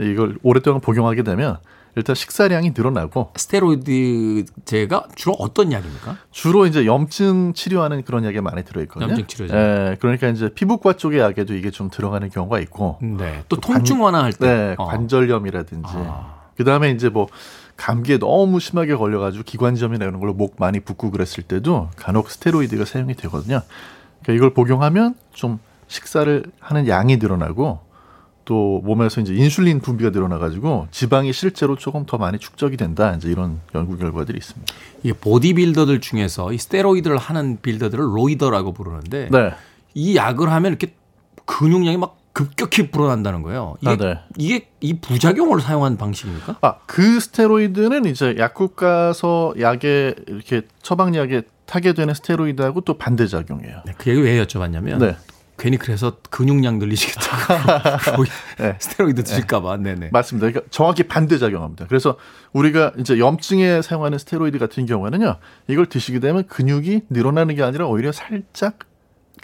[0.00, 1.58] 이걸 오랫동안 복용하게 되면
[1.96, 6.18] 일단 식사량이 늘어나고 스테로이드제가 주로 어떤 약입니까?
[6.30, 9.08] 주로 이제 염증 치료하는 그런 약이 많이 들어 있거든요.
[9.08, 9.56] 염증 치료제.
[9.56, 12.98] 예, 그러니까 이제 피부과 쪽의 약에도 이게 좀 들어가는 경우가 있고.
[13.00, 13.42] 네.
[13.48, 14.46] 또 통증 완화할 때.
[14.46, 14.84] 네, 어.
[14.84, 15.88] 관절염이라든지.
[15.94, 16.36] 아.
[16.54, 17.28] 그 다음에 이제 뭐
[17.78, 23.14] 감기에 너무 심하게 걸려가지고 기관지염이나 이런 걸로 목 많이 붓고 그랬을 때도 간혹 스테로이드가 사용이
[23.14, 23.62] 되거든요.
[24.22, 27.85] 그러니까 이걸 복용하면 좀 식사를 하는 양이 늘어나고
[28.46, 33.12] 또 몸에서 이제 인슐린 분비가 늘어나 가지고 지방이 실제로 조금 더 많이 축적이 된다.
[33.14, 34.72] 이제 이런 연구 결과들이 있습니다.
[35.02, 39.52] 이게 보디빌더들 중에서 이 스테로이드를 하는 빌더들을 로이더라고 부르는데 네.
[39.94, 40.94] 이 약을 하면 이렇게
[41.44, 43.76] 근육량이 막 급격히 불어난다는 거예요.
[43.80, 44.18] 이게, 아, 네.
[44.36, 46.58] 이게 이 부작용을 사용한 방식입니까?
[46.60, 53.82] 아, 그 스테로이드는 이제 약국 가서 약에 이렇게 처방약에 타게 되는 스테로이드하고 또 반대 작용이에요.
[53.86, 55.16] 네, 그 얘기 왜 여쭤봤냐면 네.
[55.58, 57.54] 괜히 그래서 근육량 늘리시겠다고
[58.22, 58.28] 로이-
[58.60, 58.76] 네.
[58.80, 59.78] 스테로이드 드실까봐.
[59.78, 60.10] 네네.
[60.12, 60.48] 맞습니다.
[60.48, 61.86] 그러니까 정확히 반대 작용합니다.
[61.88, 62.16] 그래서
[62.52, 65.36] 우리가 이제 염증에 사용하는 스테로이드 같은 경우에는요,
[65.68, 68.78] 이걸 드시게 되면 근육이 늘어나는 게 아니라 오히려 살짝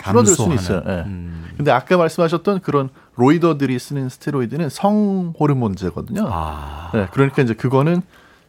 [0.02, 0.82] 줄어들 수는 있어요.
[0.86, 0.90] 예.
[1.06, 1.46] 음.
[1.56, 6.26] 근데 아까 말씀하셨던 그런 로이더들이 쓰는 스테로이드는 성 호르몬제거든요.
[6.30, 8.00] 아, 네, 그러니까 이제 그거는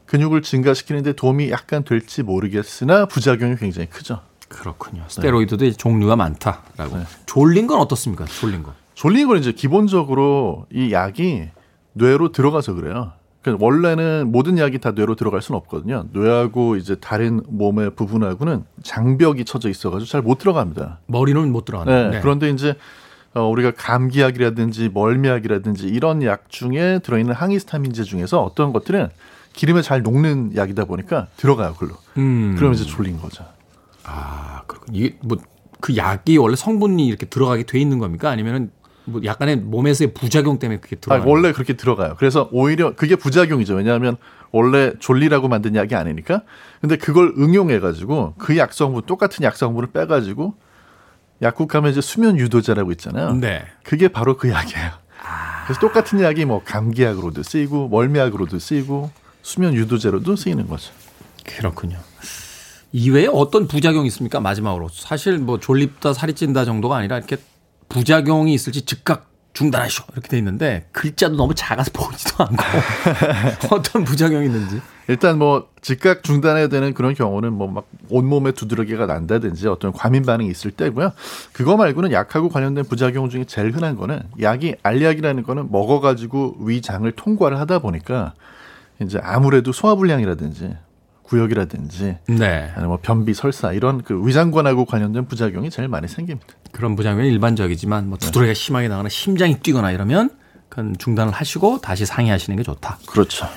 [0.06, 4.22] 근육을 증가시키는데 도움이 약간 될지 모르겠으나 부작용이 굉장히 크죠.
[4.54, 5.04] 그렇군요.
[5.08, 6.98] 스테로이드도 이제 종류가 많다라고.
[6.98, 7.04] 네.
[7.26, 8.26] 졸린 건 어떻습니까?
[8.26, 8.74] 졸린 거.
[8.94, 11.50] 졸린 건 이제 기본적으로 이 약이
[11.94, 13.12] 뇌로 들어가서 그래요.
[13.42, 16.06] 그러니까 원래는 모든 약이 다 뇌로 들어갈 수는 없거든요.
[16.14, 21.00] 뇌하고 이제 다른 몸의 부분하고는 장벽이 쳐져 있어가지고 잘 못 들어갑니다.
[21.08, 22.10] 머리는 못 들어간다.
[22.10, 22.76] 네, 그런데 이제
[23.34, 29.10] 어, 우리가 감기약이라든지 멀미약이라든지 이런 약 중에 들어있는 항히스타민제 중에서 어떤 것들은
[29.54, 31.96] 기름에 잘 녹는 약이다 보니까 들어가요, 글로.
[32.18, 32.54] 음.
[32.58, 33.44] 그러면 이제 졸린 거죠.
[34.04, 34.96] 아, 그렇군.
[34.96, 35.38] 이게 뭐
[35.84, 38.30] 그 약이 원래 성분이 이렇게 들어가게 돼 있는 겁니까?
[38.30, 38.72] 아니면은
[39.04, 41.26] 뭐 약간의 몸에서의 부작용 때문에 그게 아, 들어가?
[41.30, 42.16] 원래 그렇게 들어가요.
[42.18, 43.74] 그래서 오히려 그게 부작용이죠.
[43.74, 44.16] 왜냐하면
[44.52, 46.44] 원래 졸리라고 만든 약이 아니니까.
[46.80, 50.56] 근데 그걸 응용해 가지고 그 약성분 똑같은 약성분을 빼 가지고
[51.42, 53.34] 약국하면 이제 수면 유도제라고 있잖아요.
[53.34, 53.66] 네.
[53.84, 54.90] 그게 바로 그 약이에요.
[55.66, 60.94] 그래서 똑같은 약이 뭐 감기약으로도 쓰이고 멀미약으로도 쓰이고 수면 유도제로도 쓰이는 거죠.
[61.46, 61.98] 그렇군요.
[62.94, 64.40] 이외에 어떤 부작용이 있습니까?
[64.40, 67.38] 마지막으로 사실 뭐 졸립다 살이 찐다 정도가 아니라 이렇게
[67.90, 72.56] 부작용이 있을지 즉각 중단하시오 이렇게 돼 있는데 글자도 너무 작아서 보이지도 않고
[73.76, 74.80] 어떤 부작용이 있는지.
[75.08, 80.50] 일단 뭐 즉각 중단해야 되는 그런 경우는 뭐 막 온몸에 두드러기가 난다든지 어떤 과민 반응이
[80.50, 81.12] 있을 때고요.
[81.52, 87.12] 그거 말고는 약하고 관련된 부작용 중에 제일 흔한 거는 약이 알약이라는 거는 먹어 가지고 위장을
[87.12, 88.34] 통과를 하다 보니까
[89.02, 90.76] 이제 아무래도 소화불량이라든지
[91.34, 92.70] 구역이라든지 네.
[92.74, 96.48] 아니면 뭐 변비, 설사 이런 그 위장관하고 관련된 부작용이 제일 많이 생깁니다.
[96.72, 100.30] 그런 부작용이 일반적이지만 뭐 두드러기가 심하게 나거나 심장이 뛰거나 이러면
[100.70, 103.00] 그건 중단을 하시고 다시 상의하시는 게 좋다.
[103.08, 103.48] 그렇죠.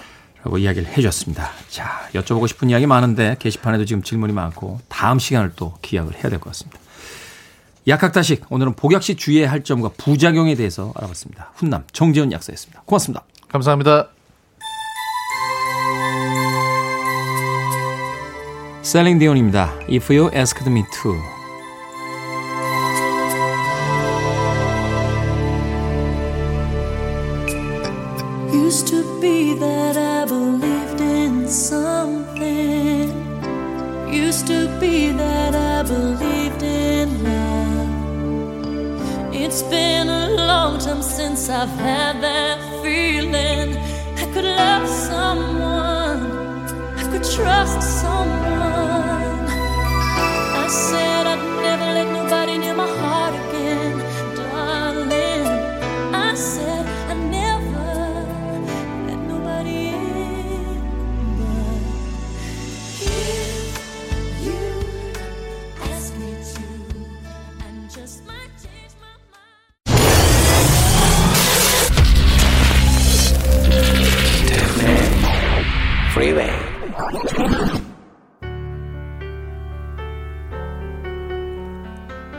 [0.43, 1.51] 라고 이야기를 해주셨습니다.
[1.68, 6.39] 자, 여쭤보고 싶은 이야기 많은데 게시판에도 지금 질문이 많고 다음 시간을 또 기약을 해야 될
[6.39, 6.79] 것 같습니다.
[7.89, 11.53] 약학다식 오늘은 복약 시 주의해야 할 점과 부작용에 대해서 알아봤습니다.
[11.55, 12.83] 훈남 정재훈 약사였습니다.
[12.87, 13.24] 고맙습니다.
[13.49, 14.15] 감사합니다.
[18.86, 19.74] 셀링 디온입니다.
[19.88, 21.15] If you asked me to.
[28.53, 33.11] Used to be that I believed in something.
[34.09, 37.89] Used to be that I believed in love.
[39.34, 43.78] It's been a long time since I've had that feeling.
[44.17, 46.22] I could love someone.
[46.97, 48.34] I could trust someone.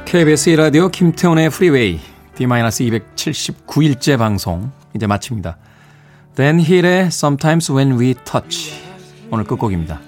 [0.08, 2.00] KBS 1라디오 김태훈의 프리웨이
[2.36, 5.58] D-279일째 방송 이제 마칩니다.
[6.34, 8.82] Dan Hill의 Sometimes When We Touch
[9.30, 10.00] 오늘 끝곡입니다.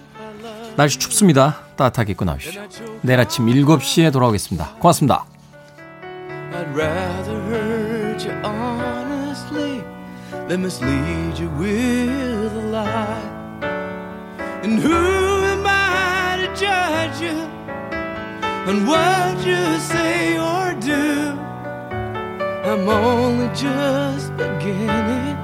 [0.77, 1.57] 날씨 춥습니다.
[1.75, 2.61] 따뜻하게 입고 나오십시오.
[3.01, 4.75] 내일 아침 7시에 돌아오겠습니다.
[4.75, 5.25] 고맙습니다.
[6.53, 9.83] I'd rather hurt you honestly
[10.47, 13.19] than mislead you with a lie.
[14.63, 14.95] And who
[15.43, 17.58] am I to judge you
[18.67, 21.37] on what you say or do?
[22.69, 25.37] I'm only just beginning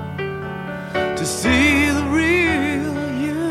[1.15, 3.49] to see the real you.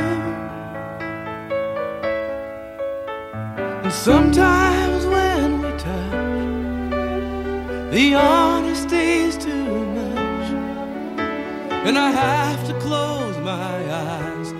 [3.82, 6.90] And sometimes when we touch,
[7.92, 10.50] the honesty's too much,
[11.86, 14.52] and I have to close my eyes.